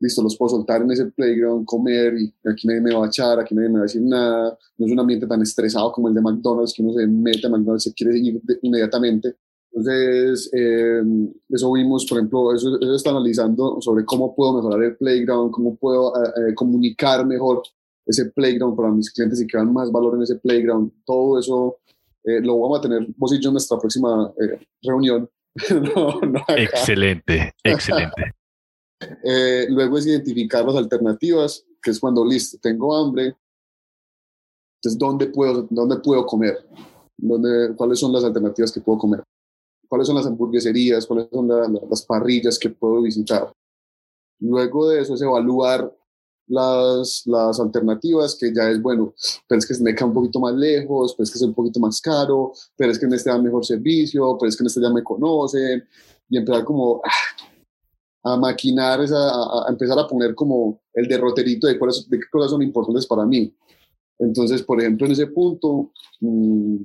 [0.00, 3.38] Listo, los puedo soltar en ese playground, comer, y aquí nadie me va a echar,
[3.38, 6.14] aquí nadie me va a decir nada, no es un ambiente tan estresado como el
[6.14, 9.36] de McDonald's, que uno se mete a McDonald's, se quiere ir inmediatamente.
[9.72, 11.02] Entonces, eh,
[11.50, 15.76] eso vimos, por ejemplo, eso, eso, está analizando sobre cómo puedo mejorar el playground, cómo
[15.76, 17.62] puedo eh, comunicar mejor
[18.06, 20.90] ese playground para mis clientes y que vean más valor en ese playground.
[21.04, 21.78] Todo eso
[22.24, 25.28] eh, lo vamos a tener vos y yo en nuestra próxima eh, reunión.
[26.56, 28.32] excelente, excelente.
[29.24, 33.34] Eh, luego es identificar las alternativas, que es cuando, listo, tengo hambre,
[34.80, 36.66] entonces, ¿dónde puedo, dónde puedo comer?
[37.18, 39.22] ¿Dónde, ¿Cuáles son las alternativas que puedo comer?
[39.86, 41.06] ¿Cuáles son las hamburgueserías?
[41.06, 41.48] ¿Cuáles son
[41.90, 43.52] las parrillas que puedo visitar?
[44.38, 45.94] Luego de eso es evaluar
[46.46, 49.12] las, las alternativas, que ya es bueno,
[49.46, 51.54] pero es que se me queda un poquito más lejos, pero es que es un
[51.54, 54.68] poquito más caro, pero es que en este da mejor servicio, pero es que en
[54.68, 55.86] este ya me conocen,
[56.30, 57.29] y empezar como ah,
[58.22, 62.50] a maquinar, esa, a, empezar a poner como el derroterito de, cuáles, de qué cosas
[62.50, 63.52] son importantes para mí.
[64.18, 66.76] Entonces, por ejemplo, en ese punto, mmm,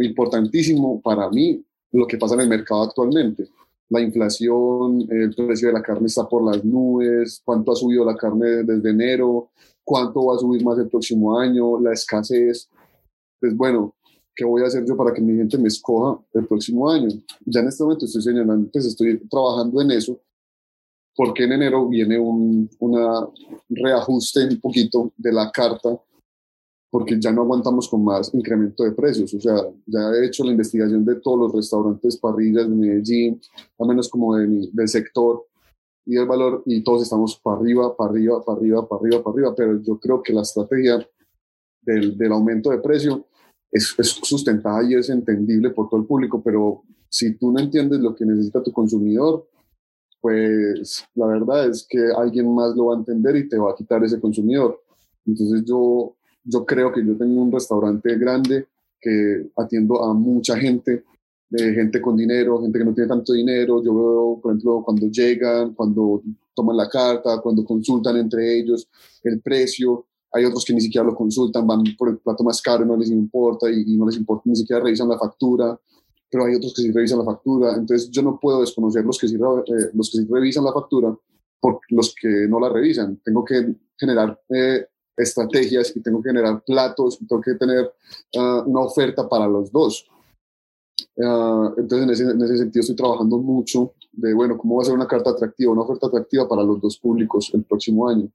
[0.00, 3.48] importantísimo para mí lo que pasa en el mercado actualmente
[3.92, 8.16] la inflación, el precio de la carne está por las nubes, cuánto ha subido la
[8.16, 9.50] carne desde enero,
[9.84, 12.70] cuánto va a subir más el próximo año, la escasez.
[13.38, 13.94] Pues bueno,
[14.34, 17.08] ¿qué voy a hacer yo para que mi gente me escoja el próximo año?
[17.44, 20.18] Ya en este momento estoy señalando, pues estoy trabajando en eso,
[21.14, 23.26] porque en enero viene un una
[23.68, 25.98] reajuste un poquito de la carta
[26.92, 29.32] porque ya no aguantamos con más incremento de precios.
[29.32, 33.40] O sea, ya he hecho la investigación de todos los restaurantes, parrillas de Medellín,
[33.78, 35.46] al menos como de del sector
[36.04, 39.32] y el valor, y todos estamos para arriba, para arriba, para arriba, para arriba, para
[39.32, 41.06] arriba, pero yo creo que la estrategia
[41.80, 43.26] del, del aumento de precio
[43.70, 48.00] es, es sustentada y es entendible por todo el público, pero si tú no entiendes
[48.00, 49.46] lo que necesita tu consumidor,
[50.22, 53.74] pues la verdad es que alguien más lo va a entender y te va a
[53.74, 54.80] quitar ese consumidor.
[55.26, 58.66] Entonces yo yo creo que yo tengo un restaurante grande
[59.00, 61.04] que atiendo a mucha gente,
[61.50, 63.82] gente con dinero, gente que no tiene tanto dinero.
[63.82, 66.22] Yo veo, por ejemplo, cuando llegan, cuando
[66.54, 68.88] toman la carta, cuando consultan entre ellos
[69.24, 70.06] el precio.
[70.32, 73.10] Hay otros que ni siquiera lo consultan, van por el plato más caro, no les
[73.10, 75.78] importa y, no les importa, ni siquiera revisan la factura.
[76.32, 77.74] Pero hay otros que sí revisan la factura.
[77.74, 81.14] Entonces yo no puedo desconocer los que sí, eh, los que sí revisan la factura
[81.60, 83.20] por los que no la revisan.
[83.22, 87.92] Tengo que generar eh, estrategias y tengo que generar platos, tengo que tener
[88.36, 90.08] ah, una oferta para los dos.
[91.22, 94.86] Ah, entonces, en ese, en ese, sentido, estoy trabajando mucho de, bueno, cómo va a
[94.86, 98.30] ser una carta atractiva, una oferta atractiva para los dos públicos el próximo año.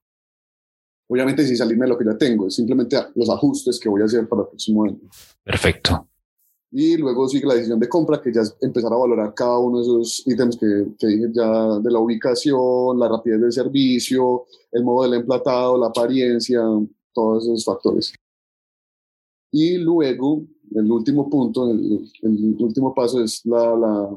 [1.10, 4.06] Obviamente, sin salirme de lo que ya tengo, es simplemente los ajustes que voy a
[4.06, 5.00] hacer para el próximo año.
[5.44, 6.08] Perfecto.
[6.72, 9.78] Y luego sigue la decisión de compra, que ya es empezar a valorar cada uno
[9.78, 14.84] de esos ítems que, que dije ya de la ubicación, la rapidez del servicio, el
[14.84, 16.62] modo del emplatado, la apariencia,
[17.14, 18.14] todos esos factores.
[19.52, 20.44] Y luego,
[20.76, 23.76] el último punto, el, último paso es la...
[23.76, 24.10] la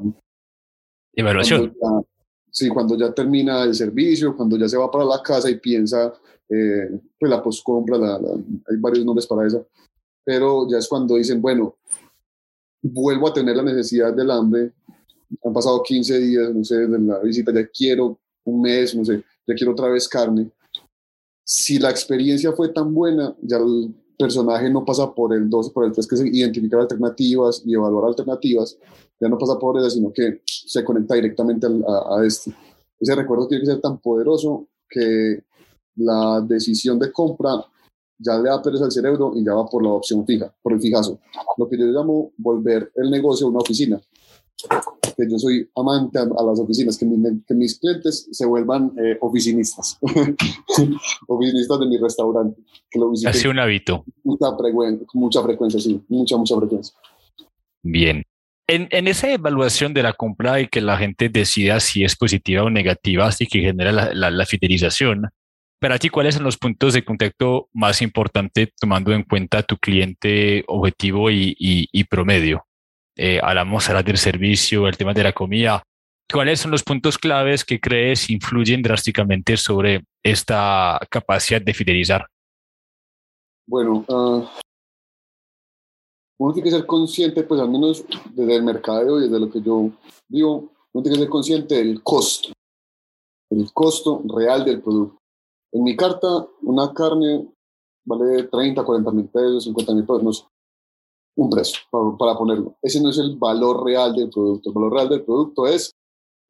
[1.13, 1.75] Evaluación.
[2.51, 6.13] sí, cuando ya termina el servicio, cuando ya se va para la casa y piensa,
[6.49, 9.67] eh, pues la postcompra, la, hay varios nombres para eso,
[10.25, 11.77] pero ya es cuando dicen, bueno,
[12.83, 14.73] vuelvo a tener la necesidad del hambre,
[15.45, 19.23] han pasado 15 días, no sé, desde la visita, ya quiero un mes, no sé,
[19.47, 20.51] ya quiero otra vez carne.
[21.45, 25.85] Si la experiencia fue tan buena, ya el personaje no pasa por el 12, por
[25.85, 28.77] el 3, que es identificar alternativas y evaluar alternativas,
[29.21, 32.53] ya no pasa por eso, sino que se conecta directamente a, a este.
[32.99, 35.43] Ese recuerdo tiene que ser tan poderoso que
[35.97, 37.64] la decisión de compra
[38.20, 40.80] ya le da pereza al cerebro y ya va por la opción fija, por el
[40.80, 41.20] fijazo.
[41.56, 44.00] Lo que yo llamo volver el negocio a una oficina.
[45.16, 47.06] Que yo soy amante a, las oficinas, que,
[47.48, 49.98] que, mis clientes se vuelvan eh, oficinistas,
[51.28, 52.61] oficinistas de mi restaurante.
[52.90, 54.04] Que lo Hace un hábito.
[54.22, 56.94] Mucha, frecuencia, mucha frecuencia, sí, mucha, mucha frecuencia.
[57.83, 58.22] Bien.
[58.66, 62.62] En, en, esa evaluación de la compra y que la gente decida si es positiva
[62.62, 65.30] o negativa, así que genera la, la, la fidelización,
[65.81, 70.62] para ti, ¿cuáles son los puntos de contacto más importantes tomando en cuenta tu cliente
[70.69, 72.66] objetivo y, promedio?
[73.16, 75.83] Eh, hablamos ahora del servicio, el tema de la comida.
[76.31, 82.27] ¿Cuáles son los puntos claves que crees influyen drásticamente sobre esta capacidad de fidelizar?
[83.66, 84.47] Bueno, uh,
[86.38, 89.61] uno tiene que ser consciente, pues al menos desde el mercado y desde lo que
[89.62, 89.90] yo
[90.29, 92.53] digo, uno tiene que ser consciente del costo,
[93.51, 95.19] el costo real del producto.
[95.72, 97.48] En mi carta, una carne
[98.04, 100.44] vale 30, 40 mil pesos, 50 mil pesos, no sé,
[101.37, 101.78] un precio
[102.18, 102.76] para, ponerlo.
[102.83, 104.70] Ese no es el valor real del producto.
[104.70, 105.94] El valor real del producto es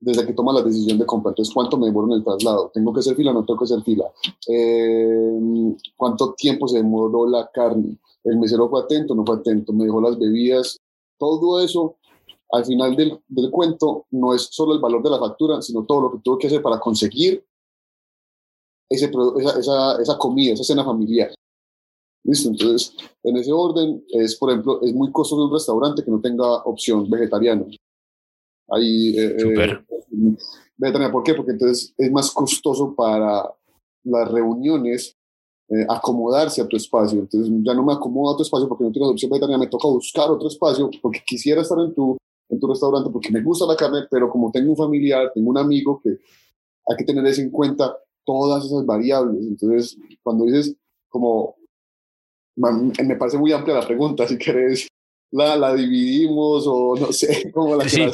[0.00, 1.30] desde que toma la decisión de compra.
[1.30, 2.70] Entonces, ¿cuánto me demoro en el traslado?
[2.72, 4.04] ¿Tengo que hacer fila o no tengo que hacer fila?
[4.48, 7.98] Eh, ¿Cuánto tiempo se demoró la carne?
[8.24, 9.72] ¿El mesero fue atento o no fue atento?
[9.72, 10.78] ¿Me dejó las bebidas?
[11.18, 11.96] Todo eso,
[12.50, 16.00] al final del, del cuento, no es solo el valor de la factura, sino todo
[16.00, 17.44] lo que tuvo que hacer para conseguir
[18.90, 21.32] ese, esa, esa, esa comida, esa cena familiar.
[22.24, 26.20] Listo, entonces en ese orden es, por ejemplo, es muy costoso un restaurante que no
[26.20, 27.64] tenga opción vegetariana.
[28.68, 30.36] Ahí, eh, eh
[30.76, 31.34] vegetariana, ¿por qué?
[31.34, 33.50] Porque entonces es más costoso para
[34.04, 35.16] las reuniones
[35.68, 37.20] eh, acomodarse a tu espacio.
[37.20, 39.88] Entonces ya no me acomodo a tu espacio porque no tengo opción vegetariana, me toca
[39.88, 42.16] buscar otro espacio porque quisiera estar en tu,
[42.48, 45.58] en tu restaurante porque me gusta la carne, pero como tengo un familiar, tengo un
[45.58, 47.96] amigo que hay que tener eso en cuenta,
[48.38, 49.40] todas esas variables.
[49.42, 50.76] Entonces, cuando dices
[51.08, 51.56] como
[52.56, 54.86] me parece muy amplia la pregunta, si querés
[55.30, 58.06] la, la dividimos o no sé cómo la sí.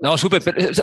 [0.00, 0.42] No, súper,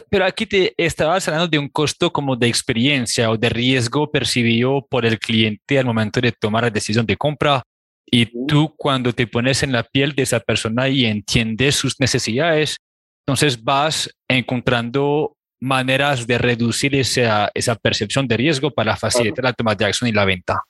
[0.09, 4.85] pero, aquí te estabas hablando de un costo como de experiencia o de riesgo percibido
[4.89, 7.63] por el cliente al momento de tomar la decisión de compra.
[8.05, 12.77] Y tú cuando te pones en la piel de esa persona y entiendes sus necesidades,
[13.25, 19.75] entonces vas encontrando maneras de reducir esa, esa percepción de riesgo para facilitar la toma
[19.75, 20.63] de acción y la venta.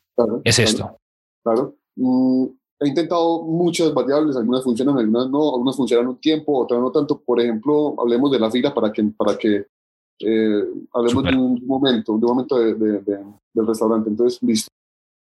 [0.43, 0.97] es esto.
[1.43, 1.75] Claro.
[1.95, 2.45] Mm,
[2.79, 7.19] he intentado muchas variables, algunas funcionan, algunas no, algunas funcionan un tiempo, otras no tanto.
[7.19, 9.65] Por ejemplo, hablemos de la fila para que, para que
[10.19, 12.73] eh, hablemos de un momento, de un momento de,
[13.53, 14.09] del restaurante.
[14.09, 14.69] Entonces, listo.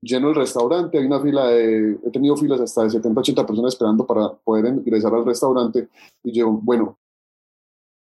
[0.04, 3.74] Lleno el restaurante, hay una fila de, he tenido filas hasta de 70, 80 personas
[3.74, 5.90] esperando para poder ingresar al restaurante
[6.24, 6.98] y yo, bueno,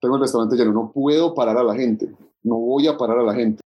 [0.01, 2.11] tengo el restaurante lleno, no puedo parar a la gente,
[2.43, 3.61] no voy a parar a la gente.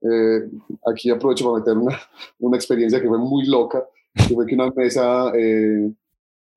[0.00, 0.50] Eh,
[0.86, 1.98] aquí aprovecho para meter una,
[2.38, 3.84] una experiencia que fue muy loca
[4.26, 5.92] que fue que una mesa eh,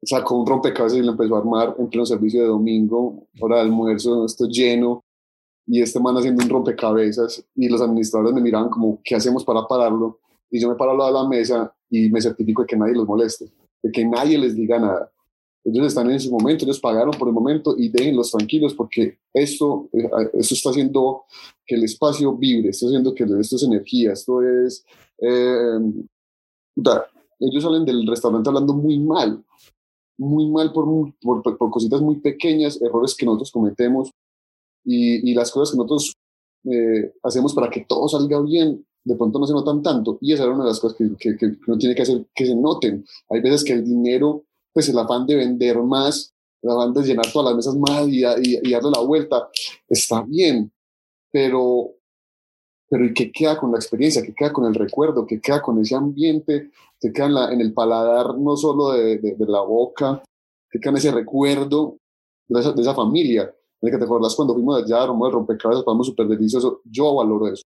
[0.03, 3.61] sacó un rompecabezas y lo empezó a armar en pleno servicio de domingo, hora de
[3.63, 5.03] almuerzo, esto lleno,
[5.67, 9.67] y este man haciendo un rompecabezas, y los administradores me miraban como, ¿qué hacemos para
[9.67, 10.19] pararlo?
[10.49, 12.95] Y yo me paro al lado de la mesa y me certifico de que nadie
[12.95, 15.11] los moleste, de que nadie les diga nada.
[15.63, 19.89] Ellos están en su momento, ellos pagaron por el momento y déjenlos tranquilos porque esto,
[19.93, 21.23] eh, esto está haciendo
[21.65, 24.83] que el espacio vibre, está haciendo que esto es energía, esto es...
[25.19, 25.79] Eh,
[27.39, 29.43] ellos salen del restaurante hablando muy mal,
[30.17, 30.85] muy mal por,
[31.21, 34.11] por, por cositas muy pequeñas, errores que nosotros cometemos
[34.83, 36.15] y, y las cosas que nosotros
[36.65, 40.17] eh, hacemos para que todo salga bien, de pronto no se notan tanto.
[40.21, 42.45] Y esa era una de las cosas que, que, que uno tiene que hacer que
[42.45, 43.03] se noten.
[43.29, 47.31] Hay veces que el dinero, pues el afán de vender más, el afán de llenar
[47.31, 49.49] todas las mesas más y, y, y darle la vuelta,
[49.87, 50.71] está bien,
[51.31, 51.95] pero
[52.91, 54.21] pero ¿y qué queda con la experiencia?
[54.21, 55.25] ¿Qué queda con el recuerdo?
[55.25, 56.71] ¿Qué queda con ese ambiente?
[56.99, 60.21] ¿Qué queda en, la, en el paladar no solo de, de, la boca?
[60.69, 61.95] ¿Qué queda en ese recuerdo
[62.49, 63.49] de esa, de esa familia?
[63.79, 66.81] De que te acuerdas cuando fuimos allá, armamos el rompecabezas, pasamos súper delicioso.
[66.83, 67.63] Yo valoro eso.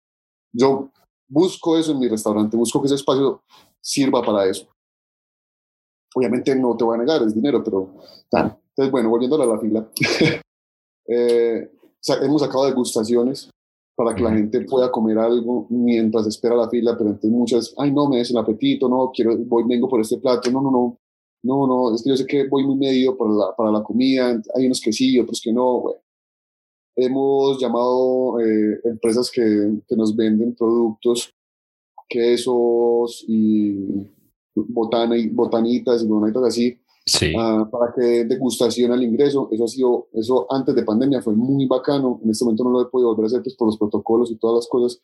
[0.52, 0.90] Yo
[1.28, 3.44] busco eso en mi restaurante, busco que ese espacio
[3.80, 4.66] sirva para eso.
[6.14, 7.94] Obviamente no te voy a negar, es dinero, pero...
[8.31, 9.88] Entonces, bueno, volviendo a la fila.
[11.09, 11.70] eh,
[12.22, 13.51] hemos sacado degustaciones
[13.94, 17.92] para que la gente pueda comer algo mientras espera la fila, pero entonces muchas, ay
[17.92, 20.98] no, me des el apetito, no, quiero, voy, vengo por este plato, no, no, no,
[21.42, 24.40] no, no, es que yo sé que voy muy medio para la, para la comida,
[24.55, 25.98] hay unos que sí, otros que no, bueno.
[26.94, 29.42] Hemos llamado eh, empresas que,
[29.88, 31.33] que nos venden productos,
[32.07, 34.07] quesos y
[34.54, 37.32] botana, botanitas y botanitas así, sí.
[37.34, 39.48] uh, para que degustación al ingreso.
[39.50, 42.20] Eso ha sido, eso antes de pandemia fue muy bacano.
[42.22, 44.36] En este momento no lo he podido volver a hacer pues, por los protocolos y
[44.36, 45.00] todas las cosas,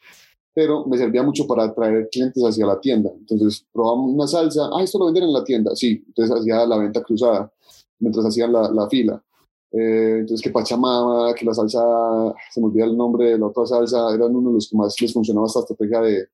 [0.54, 3.10] pero me servía mucho para atraer clientes hacia la tienda.
[3.18, 6.04] Entonces probamos una salsa, ah, esto lo venden en la tienda, sí.
[6.06, 7.52] Entonces hacía la venta cruzada
[8.00, 9.22] mientras hacían la, la fila.
[9.70, 13.66] Eh, entonces que Pachamama, que la salsa, se me olvida el nombre de la otra
[13.66, 16.28] salsa, eran uno de los que más les funcionaba esta estrategia de,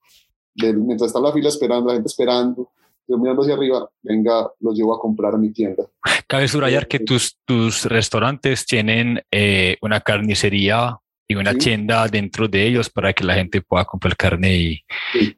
[0.55, 2.69] de mientras está la fila esperando, la gente esperando,
[3.07, 5.85] yo mirando hacia arriba, venga, los llevo a comprar a mi tienda.
[6.27, 12.67] Cabe subrayar que tus, tus restaurantes tienen eh, una carnicería y una tienda dentro de
[12.67, 14.81] ellos para que la gente pueda comprar carne y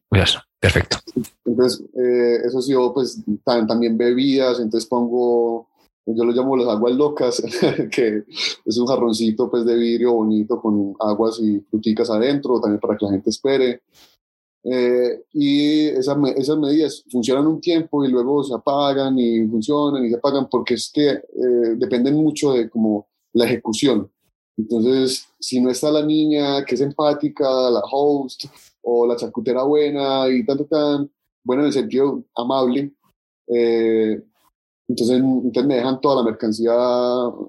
[0.08, 0.98] pues perfecto.
[1.44, 5.68] Entonces, eh, eso sí, pues también bebidas, entonces pongo,
[6.06, 7.42] yo lo llamo las aguas locas,
[7.90, 8.24] que
[8.64, 13.04] es un jarroncito pues de vidrio bonito con aguas y fruticas adentro, también para que
[13.06, 13.82] la gente espere.
[14.68, 20.10] Eh, y esas, esas medidas funcionan un tiempo y luego se apagan y funcionan y
[20.10, 24.10] se apagan porque es que eh, dependen mucho de como la ejecución.
[24.56, 28.46] Entonces, si no está la niña que es empática, la host
[28.82, 31.10] o la charcutera buena y tanto tan
[31.44, 32.92] buena en el sentido amable,
[33.46, 34.20] eh,
[34.88, 36.72] entonces, entonces me dejan toda la mercancía,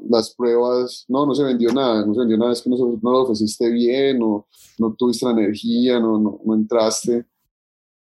[0.10, 3.12] las pruebas, no, no se vendió nada, no se vendió nada, es que no, no
[3.12, 4.48] lo ofreciste bien o
[4.80, 7.26] no tuviste la energía, no, no, no, entraste.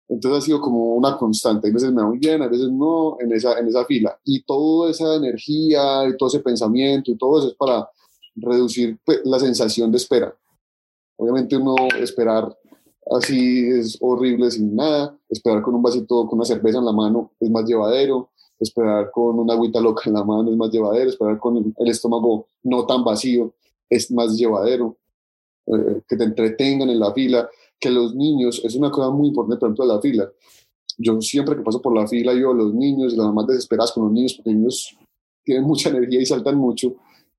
[0.08, 3.18] Entonces ha sido como una constante, a veces me va muy bien, a veces no,
[3.20, 4.20] en esa, en esa fila.
[4.24, 7.88] Y toda esa energía y todo ese pensamiento y todo eso es para
[8.36, 10.36] reducir pues, la sensación de espera.
[11.18, 12.58] Obviamente uno esperar
[13.12, 17.32] así es horrible sin nada, esperar con un vasito, con una cerveza en la mano
[17.40, 21.39] es más llevadero, esperar con una agüita loca en la mano es más llevadero, esperar
[21.39, 23.53] con el estómago no tan vacío
[23.89, 24.97] es más llevadero,
[25.66, 27.49] eh, que te entretengan en la fila,
[27.80, 30.32] que los niños, es una cosa muy importante, por ejemplo, de la fila.
[30.97, 33.91] Yo siempre que paso por la fila, yo a los niños y las mamás desesperadas
[33.91, 34.97] con los niños, porque los niños
[35.43, 36.95] tienen mucha energía y saltan mucho.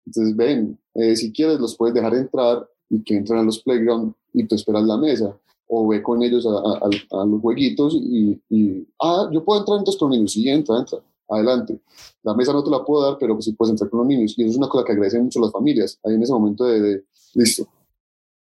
[0.07, 4.15] Entonces, ven, eh, si quieres, los puedes dejar entrar y que entren a los playground
[4.33, 5.37] y tú esperas la mesa.
[5.69, 10.09] O ve con ellos a, los jueguitos y, y, ah, yo puedo entrar entonces con
[10.09, 10.33] los niños.
[10.33, 11.01] Sí, entra, entra
[11.31, 11.81] adelante.
[12.23, 14.35] La mesa no te la puedo dar, pero pues sí puedes entrar con los niños.
[14.37, 15.99] Y eso es una cosa que agradecen mucho las familias.
[16.05, 17.05] Ahí en ese momento de,
[17.35, 17.69] listo,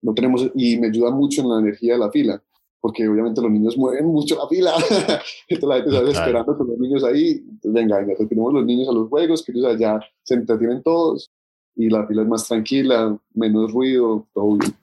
[0.01, 2.41] no tenemos, y me ayuda mucho en la energía de la fila,
[2.79, 4.73] porque obviamente los niños mueven mucho la fila.
[5.47, 7.43] Entonces la gente está esperando con los niños ahí.
[7.43, 11.31] Entonces, venga, venga, tenemos los niños a los juegos, que ellos allá se entretienen todos
[11.77, 14.73] y la fila es más tranquila, menos ruido, todo bien.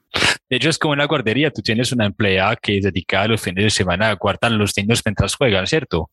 [0.49, 3.29] De hecho, es como en la guardería, tú tienes una empleada que es dedicada a
[3.29, 6.11] los fines de semana a guardar los niños mientras juegan, ¿cierto?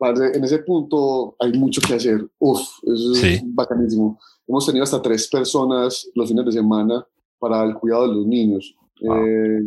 [0.00, 2.26] En ese punto hay mucho que hacer.
[2.38, 4.18] Uf, eso es bacanísimo.
[4.46, 7.06] Hemos tenido hasta tres personas los fines de semana
[7.38, 8.74] para el cuidado de los niños.
[9.00, 9.60] Eh,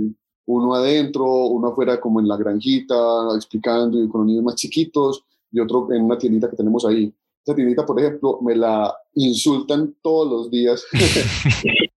[0.45, 2.95] uno adentro, uno afuera como en la granjita,
[3.35, 7.13] explicando y con los niños más chiquitos, y otro en una tiendita que tenemos ahí.
[7.43, 10.83] Esa tiendita, por ejemplo, me la insultan todos los días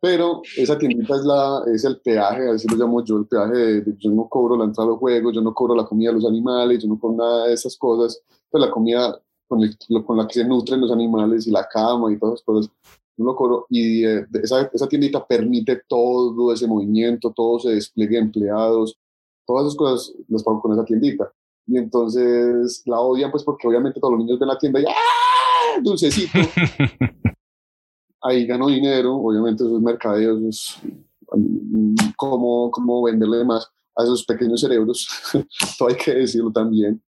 [0.00, 3.96] Pero esa tiendita es, la, es el peaje, así lo llamo yo, el peaje de,
[3.98, 6.24] yo no cobro la entrada a los juegos, yo no cobro la comida de los
[6.24, 9.60] animales, yo no cobro nada de esas cosas, pues la comida con,
[10.06, 12.72] con la que se nutren los animales y la cama y todas esas cosas,
[13.18, 13.66] no lo cobro.
[13.68, 18.98] Y eh, esa, esa tiendita permite todo ese movimiento, todo ese despliegue de empleados,
[19.46, 21.30] todas esas cosas las pago con esa tiendita.
[21.66, 25.80] Y entonces la odian pues porque obviamente todos los niños ven la tienda y ¡ah!
[25.82, 26.38] Dulcecito.
[28.22, 30.76] ahí gano dinero, obviamente esos mercadeos, es
[32.16, 35.08] cómo, cómo venderle más a esos pequeños cerebros,
[35.78, 37.02] todo hay que decirlo también.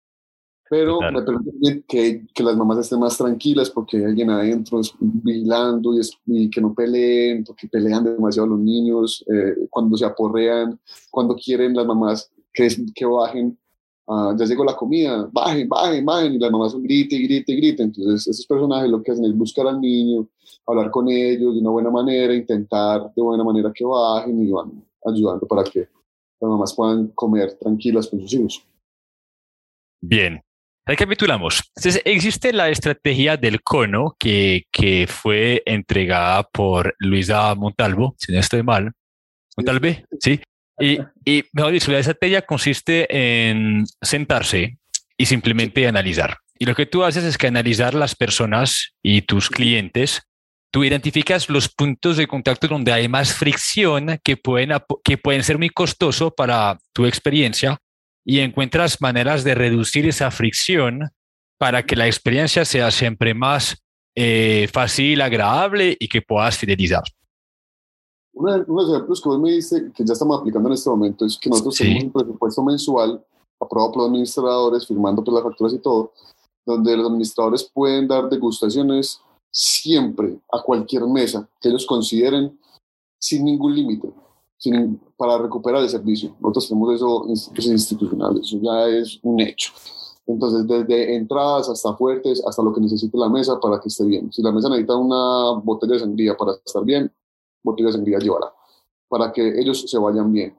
[0.70, 5.94] Pero me permite que, que, las mamás estén más tranquilas porque hay alguien adentro vigilando
[5.94, 10.78] y, y, que no peleen, porque pelean demasiado los niños, eh, cuando se aporrean,
[11.10, 13.58] cuando quieren las mamás que, que bajen
[14.10, 17.86] Ah, ya llegó la comida, bajen, bajen, bajen, y las mamás griten, griten, griten.
[17.88, 20.26] Entonces, esos personajes lo que hacen es buscar al niño,
[20.66, 24.82] hablar con ellos de una buena manera, intentar de buena manera que bajen y van
[25.04, 28.66] ayudando para que las mamás puedan comer tranquilas con sus hijos.
[30.00, 30.40] Bien,
[30.86, 31.70] recapitulamos.
[31.76, 38.38] Entonces, existe la estrategia del cono que, que fue entregada por Luisa Montalvo, si no
[38.38, 38.90] estoy mal.
[39.54, 40.40] Montalve, sí.
[40.80, 44.78] Y, y mejor dicho, la estrategia consiste en sentarse
[45.16, 46.38] y simplemente analizar.
[46.58, 50.22] Y lo que tú haces es que analizar las personas y tus clientes,
[50.72, 54.70] tú identificas los puntos de contacto donde hay más fricción que pueden,
[55.04, 57.78] que pueden ser muy costoso para tu experiencia
[58.24, 61.10] y encuentras maneras de reducir esa fricción
[61.58, 63.82] para que la experiencia sea siempre más
[64.14, 67.02] eh, fácil, agradable y que puedas fidelizar.
[68.38, 71.24] Uno de los ejemplos que vos me dice que ya estamos aplicando en este momento
[71.24, 73.24] es que nosotros tenemos un presupuesto mensual
[73.60, 76.12] aprobado por los administradores, firmando por las facturas y todo,
[76.64, 79.20] donde los administradores pueden dar degustaciones
[79.50, 82.56] siempre a cualquier mesa que ellos consideren
[83.18, 84.12] sin ningún límite,
[85.16, 86.36] para recuperar el servicio.
[86.38, 87.26] Nosotros tenemos eso
[87.56, 89.72] institucionales, eso ya es un hecho.
[90.28, 94.32] Entonces, desde entradas hasta fuertes, hasta lo que necesite la mesa para que esté bien.
[94.32, 97.10] Si la mesa necesita una botella de sangría para estar bien,
[97.70, 98.52] botella de sangría llevará,
[99.08, 100.56] para que ellos se vayan bien.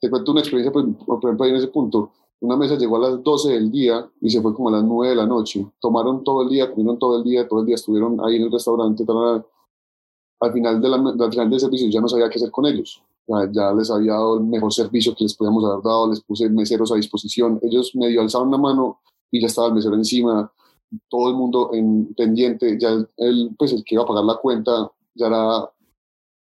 [0.00, 2.10] Te cuento una experiencia, pues, por ejemplo, ahí en ese punto.
[2.40, 5.10] Una mesa llegó a las 12 del día y se fue como a las 9
[5.10, 5.64] de la noche.
[5.80, 8.50] Tomaron todo el día, comieron todo el día, todo el día estuvieron ahí en el
[8.50, 9.04] restaurante.
[10.40, 13.00] Al final, de la, al final del servicio ya no sabía qué hacer con ellos.
[13.28, 16.50] Ya, ya, les había dado el mejor servicio que les podíamos haber dado, les puse
[16.50, 17.60] meseros a disposición.
[17.62, 18.98] Ellos medio alzaron la mano
[19.30, 20.52] y ya estaba el mesero encima.
[21.08, 22.76] Todo el mundo en pendiente.
[22.76, 22.88] Ya
[23.18, 25.70] el, pues el que iba a pagar la cuenta ya era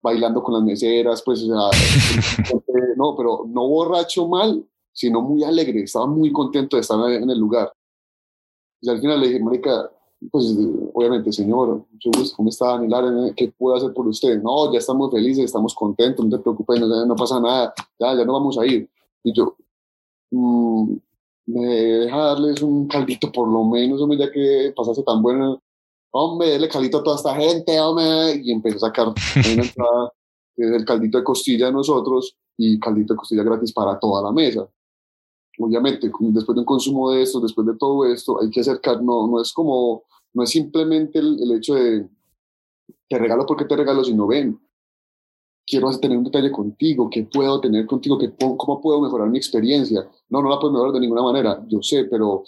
[0.02, 2.54] bailando con las meseras, pues, o sea,
[2.98, 7.38] no, pero no borracho mal, sino muy alegre, estaba muy contento de estar en el
[7.38, 7.72] lugar.
[8.82, 9.91] Y al final le dije, marica,
[10.32, 10.56] pues
[10.93, 11.86] obviamente, señor,
[12.36, 13.34] ¿cómo está, Daniel?
[13.36, 14.41] ¿Qué puedo hacer por usted?
[14.41, 18.26] No, ya estamos felices, estamos contentos, no te preocupes, no, no pasa nada, ya, ya
[18.26, 18.89] no vamos a ir.
[19.24, 19.56] Y yo,
[20.32, 20.95] mmm,
[21.48, 25.62] me deja darles un caldito por lo menos, hombre, ya que pasase tan bueno
[26.12, 29.14] hombre, dale caldito a toda esta gente, hombre, y empezó a sacar
[30.58, 34.68] el caldito de costilla de nosotros y caldito de costilla gratis para toda la mesa.
[35.60, 39.28] Obviamente, después de un consumo de esto, después de todo esto, hay que acercar, no,
[39.28, 40.03] no es como,
[40.34, 42.08] no es simplemente el, hecho de
[43.10, 44.60] te regalo porque te regalo, sino ven,
[45.66, 48.20] quiero tener un detalle contigo, ¿qué puedo tener contigo?
[48.20, 50.08] ¿Qué, ¿Cómo puedo mejorar mi experiencia?
[50.30, 52.43] No, no la puedo mejorar de ninguna manera, yo sé, pero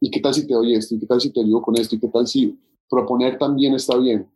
[0.00, 0.94] ¿y qué tal si te doy esto?
[0.94, 1.96] ¿Y qué tal si te ayudo con esto?
[1.96, 2.58] ¿Y qué tal si
[2.88, 4.28] proponer también está bien?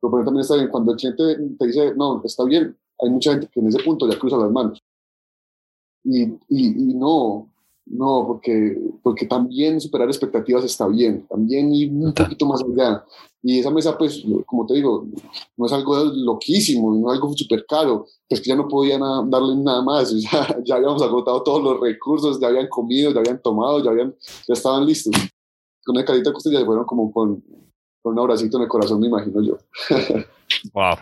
[0.00, 0.68] Proponer también está bien.
[0.68, 4.08] Cuando el cliente te dice, no, está bien, hay mucha gente que en ese punto
[4.08, 4.82] ya cruza las manos.
[6.04, 7.48] Y, y, y no,
[7.86, 13.04] no, porque, porque también superar expectativas está bien, también ir un poquito más allá.
[13.42, 15.06] Y esa mesa, pues, como te digo,
[15.56, 19.56] no es algo loquísimo, no es algo súper caro, pues que ya no podían darle
[19.56, 23.84] nada más, ya, ya habíamos agotado todos los recursos, ya habían comido, ya habían tomado,
[23.84, 24.14] ya, habían,
[24.48, 25.14] ya estaban listos.
[25.84, 27.44] Con una carita de costilla fueron como con,
[28.04, 29.58] con un abracito en el corazón, me imagino yo.
[30.74, 30.96] wow.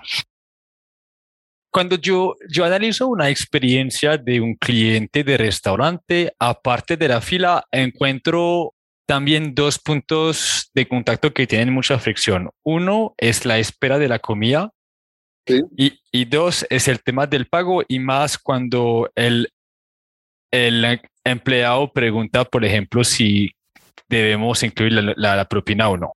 [1.73, 7.65] Cuando yo, yo analizo una experiencia de un cliente de restaurante, aparte de la fila,
[7.73, 8.75] encuentro
[9.05, 12.51] también dos puntos de contacto que tienen mucha fricción.
[12.63, 14.71] Uno es la espera de la comida
[15.77, 19.49] y, y, dos es el tema del pago y más cuando el,
[20.53, 23.51] el empleado pregunta, por ejemplo, si
[24.09, 26.13] debemos incluir la, la propina o no.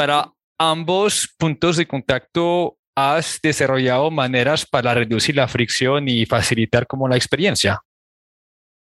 [0.00, 7.06] Para ambos puntos de contacto, has desarrollado maneras para reducir la fricción y facilitar como
[7.06, 7.82] la experiencia?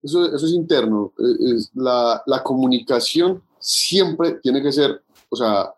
[0.01, 1.11] Eso, eso es interno.
[1.19, 5.73] Eh, es la, la, comunicación siempre tiene que ser, o sea,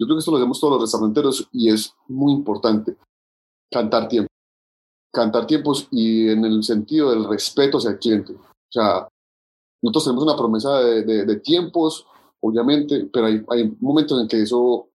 [0.00, 2.96] yo creo que esto lo hacemos todos los restauranteros y es muy importante.
[3.70, 4.32] Cantar tiempo.
[5.12, 8.32] Cantar tiempos y en el sentido del respeto hacia el cliente.
[8.32, 9.06] O sea,
[9.80, 12.04] nosotros tenemos una promesa de, de, de tiempos,
[12.46, 14.88] obviamente, pero hay, hay momentos en que eso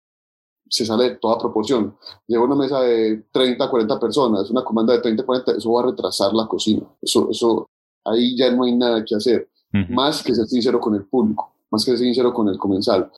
[0.71, 1.97] se sale de toda proporción.
[2.25, 5.85] Lleva una mesa de 30, 40 personas, una comanda de 30, 40, eso va a
[5.87, 6.83] retrasar la cocina.
[7.01, 7.69] Eso, eso,
[8.05, 9.49] ahí ya no hay nada que hacer.
[9.89, 13.09] Más que ser sincero con el público, más que ser sincero con el comensal.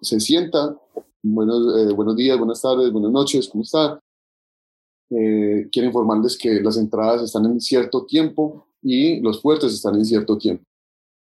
[0.00, 0.78] Se sienta,
[1.22, 4.00] buenos, eh, buenos días, buenas tardes, buenas noches, ¿cómo está?
[5.10, 10.04] Eh, quiero informarles que las entradas están en cierto tiempo y los fuertes están en
[10.04, 10.64] cierto tiempo.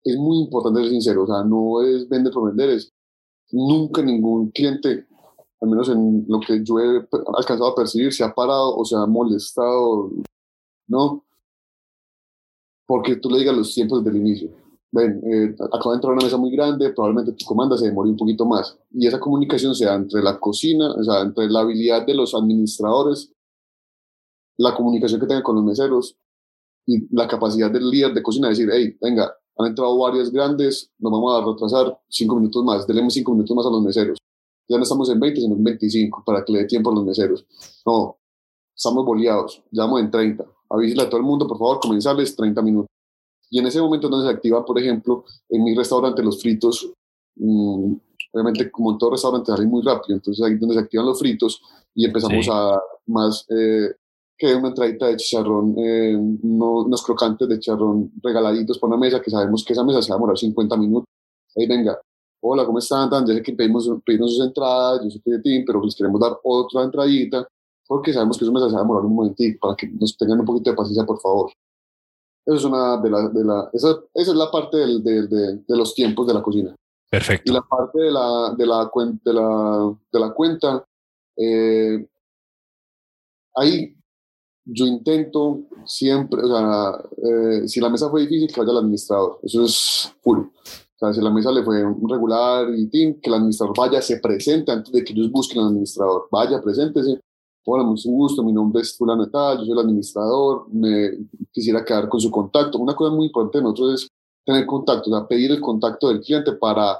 [0.03, 2.91] Es muy importante ser sincero, o sea, no es vender por vender, es
[3.51, 5.07] nunca ningún cliente
[5.61, 8.95] al menos en lo que yo he alcanzado a percibir, se ha parado o se
[8.95, 10.11] ha molestado,
[10.87, 11.23] ¿no?
[12.87, 14.49] Porque tú le digas los tiempos desde el inicio.
[14.91, 18.17] Ven, eh, acaba de entrar una mesa muy grande, probablemente tu comanda se demore un
[18.17, 18.77] poquito más.
[18.89, 23.31] Y esa comunicación sea entre la cocina, o sea, entre la habilidad de los administradores,
[24.57, 26.17] la comunicación que tengan con los meseros
[26.87, 29.31] y la capacidad del líder de cocina de decir, hey, venga,
[29.61, 33.65] han entrado varias grandes, nos vamos a retrasar cinco minutos más, denle cinco minutos más
[33.65, 34.17] a los meseros
[34.71, 37.03] ya no estamos en 20, sino en 25, para que le dé tiempo a los
[37.03, 37.45] meseros.
[37.85, 38.17] No,
[38.73, 40.45] estamos boleados, ya vamos en 30.
[40.69, 42.87] Avísale a todo el mundo, por favor, comenzarles 30 minutos.
[43.49, 46.89] Y en ese momento donde se activa, por ejemplo, en mi restaurante los fritos,
[47.35, 47.93] mm,
[48.31, 51.61] obviamente como en todo restaurante salen muy rápido, entonces ahí donde se activan los fritos
[51.93, 53.93] y empezamos a más eh,
[54.41, 59.29] que una entradita de chicharrón, eh, unos crocantes de chicharrón regaladitos por una mesa, que
[59.29, 61.07] sabemos que esa mesa se va a demorar 50 minutos.
[61.55, 62.01] Ahí venga,
[62.41, 63.11] hola, ¿cómo están?
[63.27, 66.19] Ya sé que pedimos, pedimos sus entradas, yo sé que de ti, pero les queremos
[66.19, 67.47] dar otra entradita,
[67.85, 70.45] porque sabemos que eso me va a demorar un momentito, para que nos tengan un
[70.47, 71.51] poquito de paciencia, por favor.
[72.43, 75.57] Eso es una de la, de la esa, esa es la parte del, de, de,
[75.57, 76.75] de, los tiempos de la cocina.
[77.11, 77.51] Perfecto.
[77.51, 78.91] Y la parte de la, de la,
[79.23, 80.83] de la, de la cuenta,
[81.37, 82.07] eh,
[83.53, 84.00] ahí
[84.65, 86.93] yo intento siempre, o sea,
[87.23, 89.39] eh, si la mesa fue difícil, que vaya el administrador.
[89.43, 90.45] Eso es full
[91.01, 94.71] sea, si la mesa le fue regular y team, que el administrador vaya, se presente
[94.71, 96.27] antes de que ellos busquen al administrador.
[96.31, 97.19] Vaya, preséntese.
[97.65, 102.09] Hola, mucho gusto, mi nombre es fulano tal, yo soy el administrador, me quisiera quedar
[102.09, 102.79] con su contacto.
[102.79, 104.09] Una cosa muy importante de nosotros es
[104.43, 106.99] tener contacto, o sea, pedir el contacto del cliente para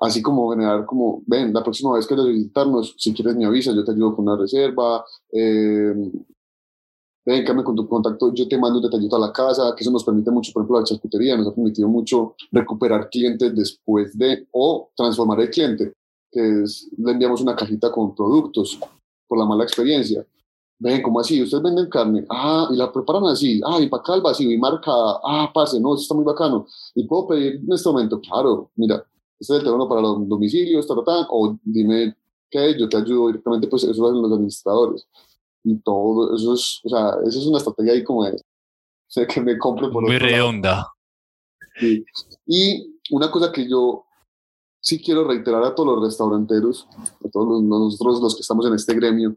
[0.00, 3.46] así como generar como, ven, la próxima vez que vayas a visitarnos, si quieres me
[3.46, 5.94] avisas, yo te ayudo con una reserva, eh,
[7.26, 9.90] ven, cambia con tu contacto, yo te mando un detallito a la casa, que eso
[9.90, 14.46] nos permite mucho, por ejemplo, la charcutería, nos ha permitido mucho recuperar clientes después de,
[14.52, 15.92] o transformar el cliente,
[16.30, 18.78] que es, le enviamos una cajita con productos
[19.26, 20.24] por la mala experiencia.
[20.78, 21.42] Ven, ¿cómo así?
[21.42, 22.24] ¿Ustedes venden carne?
[22.30, 23.60] Ah, y la preparan así.
[23.64, 24.92] Ah, y para el vacío y marca.
[25.24, 26.66] Ah, pase, no, eso está muy bacano.
[26.94, 28.96] Y puedo pedir en este momento, claro, mira,
[29.40, 32.14] este es el teléfono para los domicilios, o dime
[32.50, 35.08] qué, yo te ayudo directamente, pues eso lo hacen los administradores
[35.66, 38.40] y todo eso es, o sea, eso es una estrategia ahí como de,
[39.08, 40.86] sé que me compre por Muy redonda.
[41.78, 42.04] Sí.
[42.46, 44.04] Y una cosa que yo
[44.80, 46.88] sí quiero reiterar a todos los restauranteros,
[47.24, 49.36] a todos nosotros los que estamos en este gremio,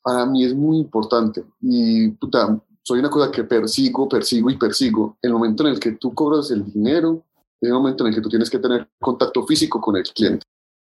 [0.00, 5.18] para mí es muy importante y puta, soy una cosa que persigo, persigo y persigo.
[5.20, 7.24] El momento en el que tú cobras el dinero,
[7.60, 10.46] es el momento en el que tú tienes que tener contacto físico con el cliente,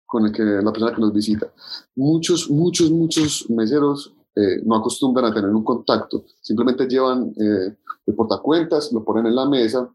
[0.04, 1.50] con el que la persona que nos visita.
[1.94, 7.74] Muchos, muchos, muchos meseros eh, no acostumbran a tener un contacto, simplemente llevan eh,
[8.06, 9.90] el portacuentas, lo ponen en la mesa,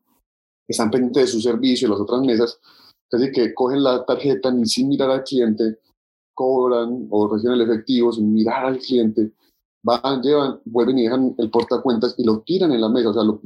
[0.67, 2.59] están pendientes de su servicio, las otras mesas,
[3.07, 5.77] casi que cogen la tarjeta ni sin mirar al cliente,
[6.33, 9.31] cobran o reciben el efectivo sin mirar al cliente,
[9.83, 13.23] van, llevan, vuelven y dejan el portacuentas y lo tiran en la mesa, o sea,
[13.23, 13.39] no,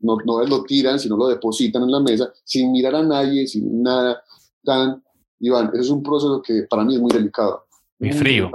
[0.00, 4.22] no lo tiran, sino lo depositan en la mesa sin mirar a nadie, sin nada,
[4.64, 5.02] tan,
[5.38, 7.66] y van, eso es un proceso que para mí es muy delicado.
[7.98, 8.50] Muy frío.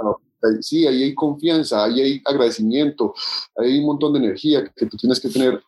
[0.60, 3.14] Sí, ahí hay confianza, ahí hay agradecimiento,
[3.56, 5.62] ahí hay un montón de energía que tú tienes que tener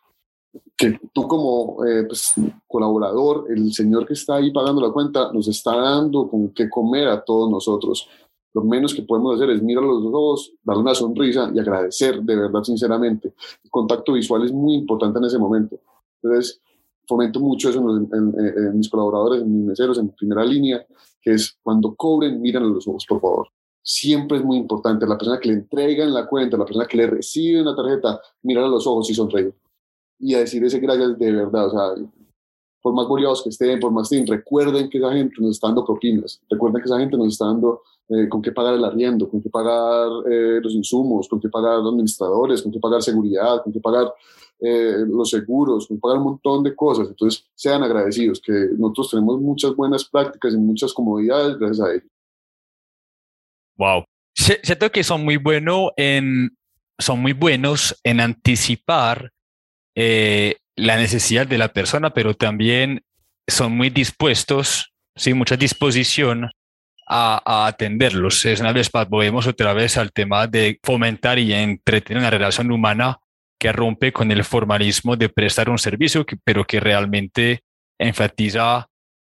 [0.75, 2.33] que tú como eh, pues,
[2.67, 7.07] colaborador, el señor que está ahí pagando la cuenta, nos está dando con qué comer
[7.07, 8.07] a todos nosotros.
[8.53, 12.35] Lo menos que podemos hacer es mirar los ojos, darle una sonrisa y agradecer de
[12.35, 13.33] verdad, sinceramente.
[13.63, 15.79] El contacto visual es muy importante en ese momento.
[16.21, 16.59] Entonces,
[17.05, 20.85] fomento mucho eso en, mis colaboradores, en mis meseros, en primera línea,
[21.21, 23.47] que es cuando cobren, miren a los ojos, por favor.
[23.91, 25.07] Siempre es muy importante.
[25.07, 28.65] La persona que le entregan la cuenta, la persona que le recibe una tarjeta, mirar
[28.65, 29.51] a los ojos y sonreír
[30.19, 31.65] y a decir ese gracias de verdad.
[31.65, 32.07] O sea,
[32.83, 35.83] por más boleados que estén, por más que recuerden que esa gente nos está dando
[35.83, 39.41] propinas, recuerden que esa gente nos está dando eh, con qué pagar el arriendo, con
[39.41, 43.73] qué pagar eh, los insumos, con qué pagar los administradores, con qué pagar seguridad, con
[43.73, 44.13] qué pagar
[44.59, 47.07] eh, los seguros, con qué pagar un montón de cosas.
[47.07, 52.18] Entonces, sean agradecidos, que nosotros tenemos muchas buenas prácticas y muchas comodidades gracias a ellos.
[53.79, 54.03] Wow.
[54.35, 56.51] Siento que son muy, bueno en,
[56.99, 59.31] son muy buenos en anticipar
[59.95, 63.01] eh, la necesidad de la persona, pero también
[63.47, 66.51] son muy dispuestos, sin mucha disposición
[67.07, 68.45] a, atenderlos.
[68.45, 73.19] Es una vez volvemos otra vez al tema de fomentar y entretener una relación humana
[73.57, 77.61] que rompe con el formalismo de prestar un servicio, pero que realmente
[77.97, 78.87] enfatiza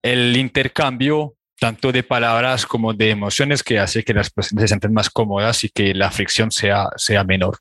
[0.01, 4.93] el intercambio tanto de palabras como de emociones que hace que las personas se sienten
[4.93, 7.57] más cómodas y que la fricción sea, sea menor.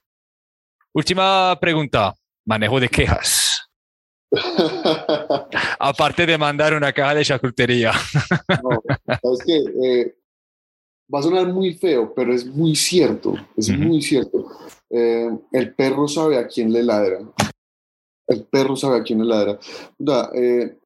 [0.92, 2.14] Última pregunta
[2.46, 3.68] manejo de quejas.
[5.78, 7.92] Aparte de mandar una caja de charcutería.
[8.62, 10.14] no, es que eh,
[11.12, 14.46] va a sonar muy feo, pero es muy cierto, es muy cierto.
[14.90, 17.20] Eh, el perro sabe a quién le ladra.
[18.26, 19.59] El perro sabe a quién le ladra.
[20.34, 20.76] Eh,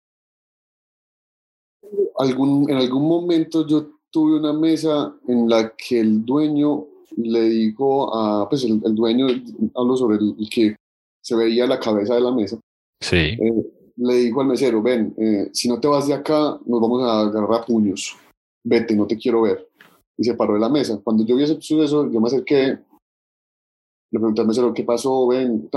[2.19, 8.15] algún, en algún momento yo tuve una mesa en la que el dueño le dijo
[8.15, 9.27] a, pues el, dueño,
[9.75, 10.77] hablo sobre el que
[11.21, 12.59] se veía la cabeza de la mesa.
[13.01, 13.17] Sí.
[13.17, 17.03] Eh, le dijo al mesero, ven, eh, si no te vas de acá, nos vamos
[17.03, 18.17] a agarrar a puños.
[18.65, 19.69] Vete, no te quiero ver.
[20.17, 21.01] Y se paró de la mesa.
[21.03, 22.79] Cuando yo vi ese suceso, yo me acerqué,
[24.11, 25.27] le pregunté al mesero, ¿qué pasó?
[25.29, 25.69] Ven,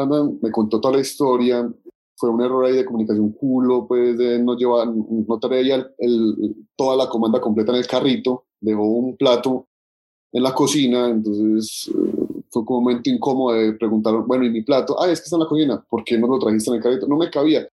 [0.41, 1.69] me contó toda la historia.
[2.18, 6.95] Fue un error ahí de comunicación culo, pues de no llevar, no traía el, toda
[6.95, 9.68] la comanda completa en el carrito, dejó un plato
[10.32, 15.01] en la cocina, entonces eh, fue un momento incómodo de preguntar, bueno, ¿y mi plato?
[15.01, 17.07] Ah, es que está en la cocina, ¿por qué no lo trajiste en el carrito?
[17.07, 17.68] No me cabía,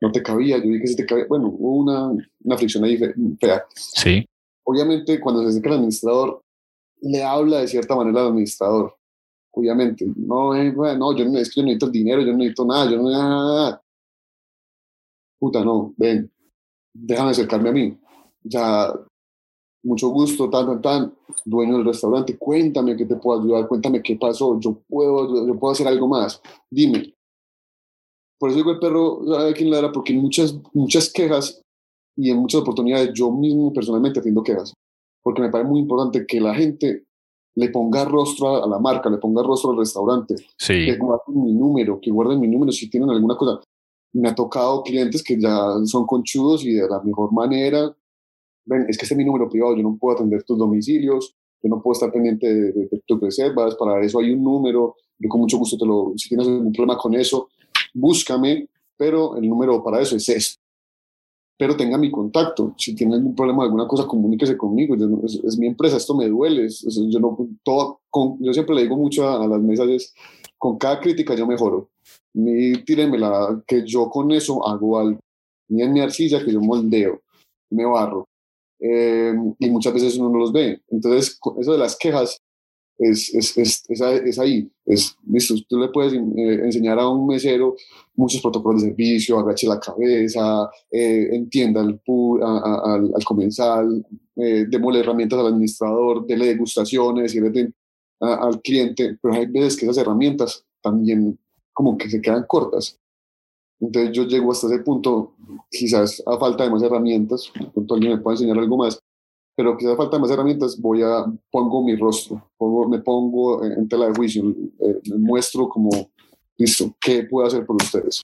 [0.00, 2.10] no te cabía, yo dije que sí te cabía, bueno, hubo una,
[2.44, 2.98] una fricción ahí
[3.38, 3.64] fea.
[3.74, 4.26] Sí.
[4.64, 6.42] Obviamente, cuando se acerca el administrador,
[7.02, 8.94] le habla de cierta manera al administrador,
[9.52, 12.64] obviamente, no, eh, bueno, yo no, es que yo no necesito dinero, yo no necesito
[12.64, 13.82] nada, yo no necesito nada.
[15.38, 16.30] Puta, no, ven,
[16.92, 17.98] déjame acercarme a mí.
[18.42, 18.92] Ya
[19.82, 24.16] mucho gusto, tan, tan, tan, dueño del restaurante, cuéntame qué te puedo ayudar, cuéntame qué
[24.16, 26.40] pasó, yo puedo, yo puedo hacer algo más,
[26.70, 27.14] dime.
[28.38, 31.62] Por eso digo el perro sabe quién le era, porque en muchas, muchas quejas
[32.16, 34.74] y en muchas oportunidades yo mismo personalmente atiendo quejas,
[35.22, 37.04] porque me parece muy importante que la gente
[37.54, 40.86] le ponga rostro a la marca, le ponga rostro al restaurante, sí.
[40.86, 43.60] que guarden mi número, que guarden mi número si tienen alguna cosa.
[44.12, 47.94] Me ha tocado clientes que ya son conchudos y de la mejor manera
[48.64, 51.68] ven, es que este es mi número privado, yo no puedo atender tus domicilios, yo
[51.68, 55.58] no puedo estar pendiente de, tus reservas, para eso hay un número, yo con mucho
[55.58, 57.48] gusto te lo, si tienes algún problema con eso,
[57.92, 60.59] búscame, pero el número para eso es este.
[61.60, 64.96] Pero tenga mi contacto, si tiene algún problema, alguna cosa, comuníquese conmigo,
[65.26, 66.66] es, mi empresa, esto me duele,
[67.10, 68.00] yo, no, todo,
[68.40, 70.14] yo siempre le digo mucho a, las mesas, es,
[70.56, 71.90] con cada crítica yo mejoro,
[72.32, 75.20] ni la que yo con eso hago algo,
[75.68, 77.20] ni en mi arcilla que yo moldeo,
[77.68, 78.26] me barro,
[78.80, 80.80] eh, y muchas veces uno no los ve.
[80.88, 82.38] Entonces, eso de las quejas
[83.00, 84.70] es, es, es, es ahí.
[84.84, 86.20] Es, listo, tú le puedes eh,
[86.64, 87.74] enseñar a un mesero
[88.14, 92.00] muchos protocolos de servicio, agache la cabeza, eh, entienda al,
[92.42, 94.04] al, al, comensal,
[94.36, 97.34] eh, démosle herramientas al administrador, dele degustaciones,
[98.20, 101.38] al cliente, pero hay veces que esas herramientas también
[101.72, 102.98] como que se quedan cortas.
[103.80, 105.32] Entonces yo llego hasta ese punto,
[105.70, 109.00] quizás a falta de más herramientas, pronto alguien me pueda enseñar algo más,
[109.60, 114.06] pero quizás falta más herramientas, voy a, pongo mi rostro, pongo, me pongo en, tela
[114.06, 114.42] de juicio,
[114.78, 115.90] eh, me muestro como,
[116.56, 118.22] listo, ¿qué puedo hacer por ustedes?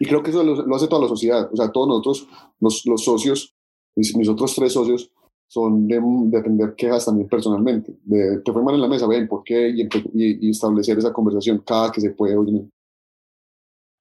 [0.00, 2.26] Y creo que eso lo, hace toda la sociedad, o sea, todos nosotros,
[2.58, 3.54] los, los socios,
[3.94, 5.08] mis, mis, otros tres socios,
[5.46, 9.28] son de, de atender quejas también personalmente, de te fue mal en la mesa, ven,
[9.28, 9.68] ¿por qué?
[9.68, 12.66] Y, y, establecer esa conversación cada que se puede, oye,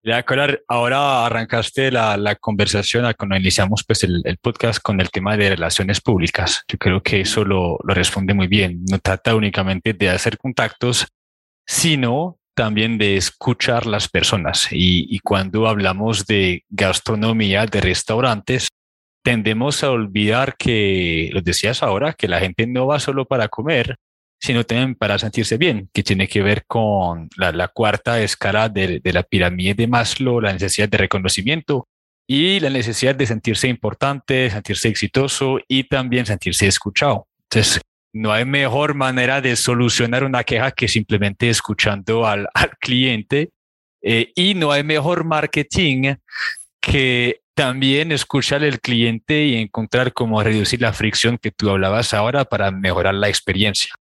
[0.03, 0.25] ya,
[0.67, 5.49] ahora arrancaste la, la, conversación cuando iniciamos pues el, el, podcast con el tema de
[5.49, 6.63] relaciones públicas.
[6.67, 8.83] Yo creo que eso lo, lo responde muy bien.
[8.89, 11.07] No trata únicamente de hacer contactos,
[11.65, 14.67] sino también de escuchar las personas.
[14.71, 18.69] Y, y cuando hablamos de gastronomía, de restaurantes,
[19.23, 23.95] tendemos a olvidar que, lo decías ahora, que la gente no va solo para comer,
[24.43, 29.23] sino también para sentirse bien, que tiene que ver con la, cuarta escala de, la
[29.23, 31.87] pirámide de Maslow, la necesidad de reconocimiento
[32.27, 37.25] y la necesidad de sentirse importante, sentirse exitoso y también sentirse escuchado.
[37.43, 37.79] Entonces,
[38.11, 42.49] no hay mejor manera de solucionar una queja que simplemente escuchando al,
[42.81, 43.51] cliente
[44.01, 46.15] eh, y no hay mejor marketing
[46.81, 52.43] que también escuchar al cliente y encontrar cómo reducir la fricción que tú hablabas ahora
[52.43, 53.93] para mejorar la experiencia.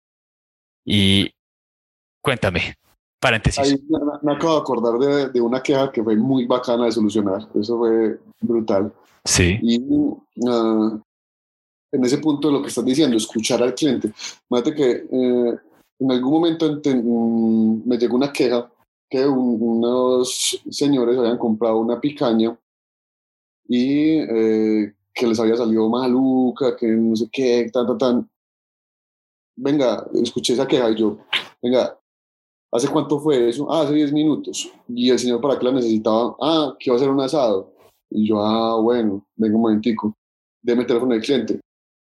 [0.92, 1.30] Y
[2.20, 2.74] cuéntame,
[3.20, 3.80] paréntesis.
[4.22, 7.46] me, acabo de acordar de, de, una queja que fue muy bacana de solucionar.
[7.54, 8.92] Eso fue brutal.
[9.24, 9.56] Sí.
[9.62, 11.00] Y uh,
[11.92, 14.12] en ese punto lo que estás diciendo, escuchar al cliente.
[14.48, 15.58] Fíjate que eh,
[16.00, 18.68] en algún momento mm, me llegó una queja
[19.08, 22.58] que unos señores habían comprado una picaña
[23.68, 28.30] y eh, que les había salido maluca, que no sé qué, tan, tan, tan
[29.60, 31.18] venga, escuché esa queja y yo,
[31.62, 31.98] venga,
[32.72, 33.70] ¿hace cuánto fue eso?
[33.70, 34.70] Ah, hace 10 minutos.
[34.88, 37.72] Y el señor para qué la necesitaba, ah, que iba a hacer un asado.
[38.10, 40.16] Y yo, ah, bueno, venga un momentico,
[40.62, 41.60] déme el teléfono del cliente.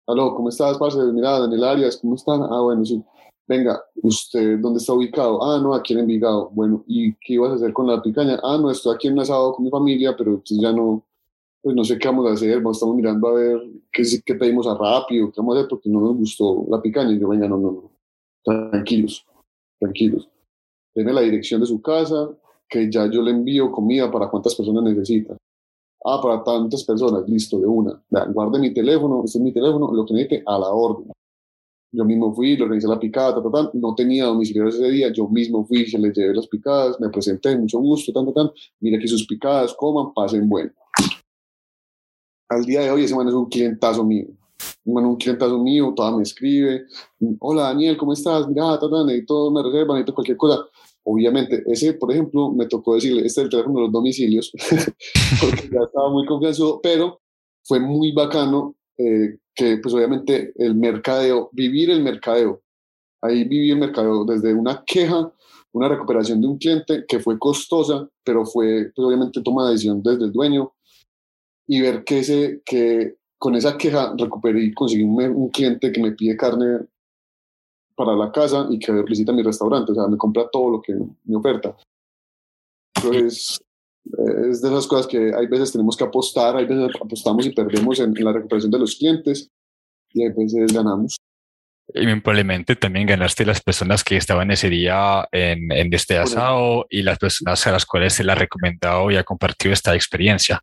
[0.07, 0.99] Aló, ¿cómo estás, parce?
[1.12, 2.42] Mira, Daniel Arias, ¿cómo están?
[2.42, 3.03] Ah, bueno, sí.
[3.47, 5.42] Venga, ¿usted dónde está ubicado?
[5.42, 6.51] Ah, no, aquí en Envigado.
[6.51, 8.38] Bueno, ¿y qué ibas a hacer con la picaña?
[8.42, 11.05] Ah, no, estoy aquí en un asado con mi familia, pero pues ya no,
[11.64, 14.76] pues no sé qué vamos a hacer, estamos mirando a ver qué, qué pedimos a
[14.76, 17.12] rápido, qué vamos a hacer porque no nos gustó la picaña.
[17.12, 17.90] Y yo, venga, no, no, no,
[18.44, 19.24] tranquilos,
[19.80, 20.28] tranquilos.
[20.94, 22.28] Deme la dirección de su casa,
[22.68, 25.38] que ya yo le envío comida para cuántas personas necesita.
[26.04, 27.98] Ah, para tantas personas, listo, de una.
[28.10, 31.10] guarde mi teléfono, este es mi teléfono, lo que necesite a la orden.
[31.92, 33.42] Yo mismo fui, le organizé la picada,
[33.72, 37.56] no tenía domicilio ese día, yo mismo fui, se les llevé las picadas, me presenté,
[37.56, 38.50] mucho gusto, tan, tan, tan.
[38.80, 40.70] Mira aquí sus picadas, coman, pasen bueno
[42.49, 44.26] al día de hoy ese man es un clientazo mío.
[44.84, 46.84] Man un clientazo mío, toda me escribe,
[47.40, 48.49] hola Daniel, ¿cómo estás?
[48.49, 50.64] Mira, tata, necesito una reserva, necesito cualquier cosa.
[51.05, 54.51] Obviamente, ese, por ejemplo, me tocó decirle, este es el teléfono de los domicilios,
[55.40, 57.20] porque ya estaba muy confianzudo, pero
[57.62, 62.62] fue muy bacano eh, que, pues obviamente, el mercadeo, vivir el mercadeo,
[63.20, 65.30] ahí viví el mercadeo desde una queja,
[65.72, 70.03] una recuperación de un cliente que fue costosa, pero fue, pues obviamente, toma de decisión
[70.03, 70.72] desde el dueño,
[71.66, 76.12] y ver que, ese, que con esa queja recuperé y conseguí un, cliente que me
[76.12, 76.86] pide carne
[77.96, 80.94] para la casa y que visita mi restaurante, o sea, me compra todo lo que
[80.94, 81.76] me oferta.
[82.96, 83.60] Entonces,
[84.50, 88.00] es de esas cosas que hay veces tenemos que apostar, hay veces apostamos y perdemos
[88.00, 89.48] en, la recuperación de los clientes
[90.12, 91.16] y hay veces ganamos.
[91.88, 97.02] Y probablemente también ganaste las personas que estaban ese día en, en este asado y
[97.02, 100.62] las personas a las cuales se le ha recomendado y ha compartido esta experiencia.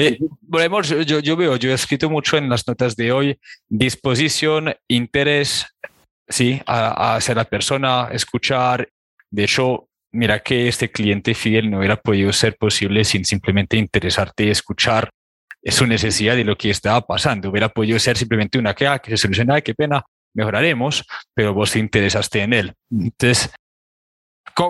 [0.00, 0.18] Eh,
[1.06, 3.38] yo, yo veo, yo he escrito mucho en las notas de hoy,
[3.68, 5.66] disposición, interés,
[6.28, 8.88] sí, a, hacer la persona, escuchar.
[9.30, 14.44] De hecho, mira que este cliente fiel no hubiera podido ser posible sin simplemente interesarte
[14.44, 15.10] y escuchar
[15.62, 17.50] su necesidad de lo que estaba pasando.
[17.50, 21.78] Hubiera podido ser simplemente una queja que se soluciona, qué pena, mejoraremos, pero vos te
[21.78, 22.74] interesaste en él.
[22.90, 23.50] Entonces,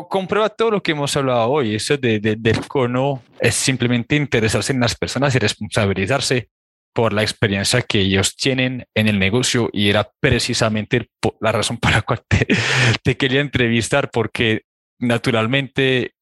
[0.09, 1.75] comprueba todo lo que hemos hablado hoy.
[1.75, 6.49] Eso de, del cono es simplemente interesarse en las personas y responsabilizarse
[6.93, 11.09] por la experiencia que ellos tienen en el negocio y era precisamente
[11.41, 12.23] la razón para la cual
[13.03, 14.63] te, quería entrevistar porque
[14.99, 16.15] naturalmente,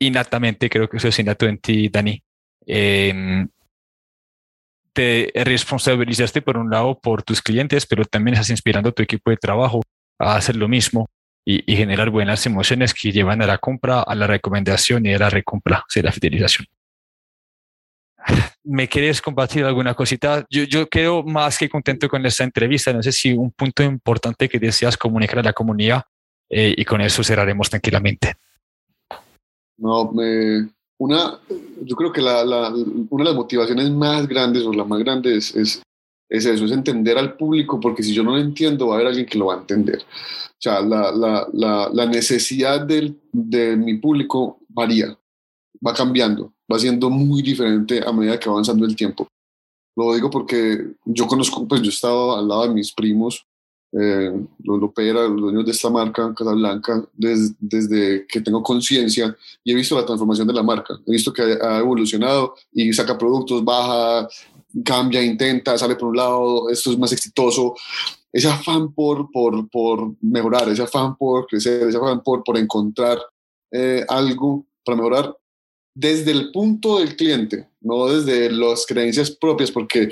[0.00, 2.22] innatamente, creo que eso es innato en ti, Dani,
[2.66, 3.48] em,
[4.92, 9.30] te responsabilizaste por un lado por tus clientes, pero también estás inspirando a tu equipo
[9.30, 9.82] de trabajo
[10.18, 11.06] a hacer lo mismo
[11.44, 15.30] y, generar buenas emociones que llevan a la compra, a la recomendación y a la
[15.30, 16.66] recompra, o la fidelización.
[18.62, 20.46] ¿Me quieres compartir alguna cosita?
[20.48, 22.92] Yo, yo quedo más que contento con esta entrevista.
[22.92, 26.04] No sé si un punto importante que deseas comunicar a la comunidad
[26.48, 28.34] eh, y con eso cerraremos tranquilamente.
[29.76, 31.38] No, me, una,
[31.82, 32.72] yo creo que la, la,
[33.10, 35.82] una de las motivaciones más grandes o la más grande es, es
[36.28, 39.08] es eso, es entender al público, porque si yo no lo entiendo, va a haber
[39.08, 40.00] alguien que lo va a entender.
[40.00, 45.16] O sea, la, la, la, necesidad del, de mi público varía,
[45.86, 49.28] va cambiando, va siendo muy diferente a medida que va avanzando el tiempo.
[49.96, 53.46] Lo digo porque yo conozco, pues yo he estado al lado de mis primos,
[53.96, 54.32] eh,
[54.64, 59.94] los Lopera, los dueños de esta marca, Casablanca, desde que tengo conciencia y he visto
[59.94, 60.98] la transformación de la marca.
[61.06, 64.28] He visto que ha evolucionado y saca productos, baja,
[64.84, 67.74] cambia, intenta, sale por un lado, esto es más exitoso.
[68.32, 73.18] Ese afán por, por, por mejorar, ese afán por crecer, ese afán por, por encontrar
[73.70, 75.36] eh, algo para mejorar
[75.94, 80.10] desde el punto del cliente, no desde las creencias propias, porque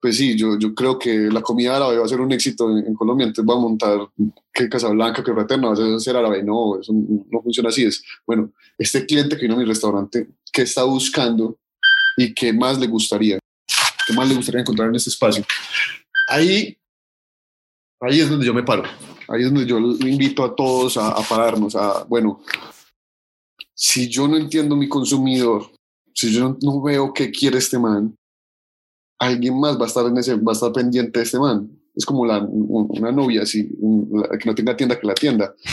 [0.00, 2.94] pues sí, yo, yo creo que la comida árabe va a ser un éxito en,
[2.94, 4.06] Colombia, entonces va a montar
[4.52, 8.52] que Casablanca, que Fraterna va a ser árabe, no, eso no funciona así, es, bueno,
[8.76, 11.56] este cliente que vino a mi restaurante, ¿qué está buscando
[12.18, 13.38] y qué más le gustaría?
[14.06, 15.44] ¿Qué más le gustaría encontrar en este espacio?
[16.28, 16.76] Ahí,
[18.00, 18.84] ahí es donde yo me paro,
[19.28, 22.40] ahí es donde yo invito a todos a, a pararnos, a, bueno,
[23.74, 25.70] si yo no entiendo mi consumidor,
[26.14, 28.16] si yo no, veo qué quiere este man,
[29.18, 31.68] alguien más va a estar en ese, va a estar pendiente de este man.
[31.94, 35.54] Es como la, una novia, así, que no tenga tienda que la tienda.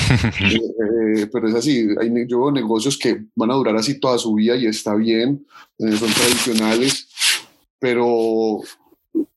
[0.42, 4.18] Eh, eh, pero es así, hay, yo veo negocios que van a durar así toda
[4.18, 5.46] su vida y está bien,
[5.78, 7.08] eh, son tradicionales,
[7.82, 8.60] pero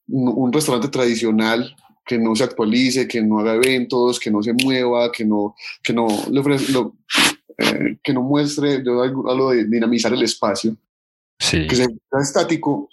[0.06, 1.74] un restaurante tradicional
[2.04, 5.94] que no se actualice, que no haga eventos, que no se mueva, que no, que
[5.94, 6.72] no le ofrece,
[7.56, 10.76] eh, que no muestre, yo hablo de dinamizar el espacio,
[11.38, 11.66] sí.
[11.66, 11.88] que sea
[12.20, 12.90] estático,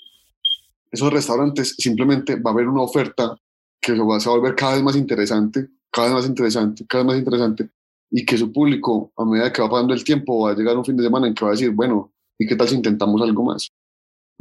[0.89, 3.35] esos restaurantes simplemente va a haber una oferta
[3.81, 7.07] que se va a volver cada vez más interesante, cada vez más interesante, cada vez
[7.13, 7.69] más interesante,
[8.09, 10.85] y que su público, a medida que va pasando el tiempo, va a llegar un
[10.85, 13.43] fin de semana en que va a decir, bueno, ¿y qué tal si intentamos algo
[13.43, 13.69] más?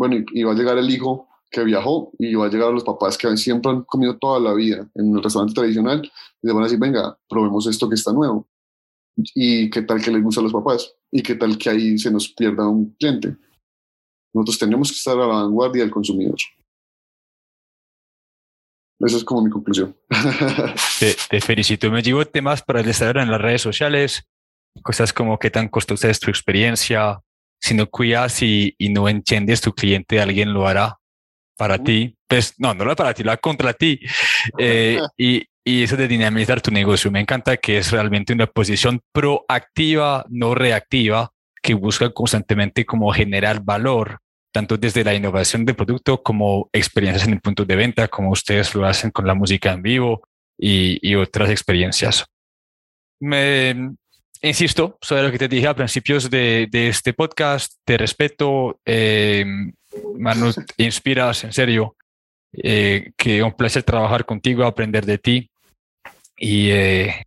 [0.00, 3.18] Bueno, y, va a llegar el hijo que viajó y va a llegar los papás
[3.18, 6.10] que siempre han comido toda la vida en el restaurante tradicional
[6.42, 8.48] y le van a decir, venga, probemos esto que está nuevo
[9.34, 12.10] y qué tal que les gusta a los papás y qué tal que ahí se
[12.10, 13.36] nos pierda un cliente.
[14.32, 16.38] Nosotros tenemos que estar a la vanguardia del consumidor.
[19.00, 19.94] Esa es como mi conclusión.
[21.28, 21.90] Te, felicito.
[21.90, 24.26] Me llevo temas para el desarrollo en las redes sociales,
[24.82, 27.20] cosas como qué tan costosa es tu experiencia,
[27.60, 30.96] si no cuidas y, y no entiendes tu cliente, alguien lo hará
[31.56, 32.16] para ti.
[32.26, 34.00] Pues no, no lo hará para ti, lo hará contra ti.
[34.58, 37.10] Eh, y, y eso de dinamizar tu negocio.
[37.10, 41.30] Me encanta que es realmente una posición proactiva, no reactiva,
[41.62, 44.18] que busca constantemente como generar valor,
[44.52, 48.74] tanto desde la innovación del producto como experiencias en el punto de venta, como ustedes
[48.74, 50.22] lo hacen con la música en vivo
[50.58, 52.24] y, otras experiencias.
[53.20, 53.94] Me
[54.42, 57.74] insisto sobre lo que te dije a principios de, este podcast.
[57.84, 59.44] Te respeto, eh,
[60.18, 61.96] Manu, te inspiras, en serio.
[62.52, 65.50] Eh, que un placer trabajar contigo, aprender de ti.
[66.36, 67.26] Y eh,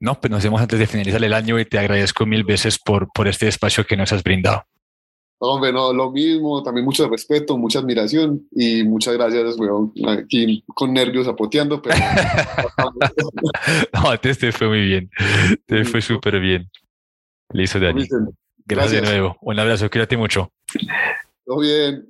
[0.00, 3.08] no, pues nos vemos antes de finalizar el año y te agradezco mil veces por,
[3.12, 4.64] por este espacio que nos has brindado.
[5.38, 9.92] Hombre, no, lo mismo, también mucho respeto, mucha admiración y muchas gracias, weón.
[10.08, 11.96] Aquí con nervios apoteando, pero.
[13.92, 15.10] no, te, te, fue muy bien.
[15.66, 16.70] Te fue súper bien.
[17.52, 18.00] Listo, Dani.
[18.00, 18.20] Gracias,
[18.64, 19.36] gracias de nuevo.
[19.42, 20.50] Un abrazo, cuídate mucho.
[21.44, 22.06] Todo bien.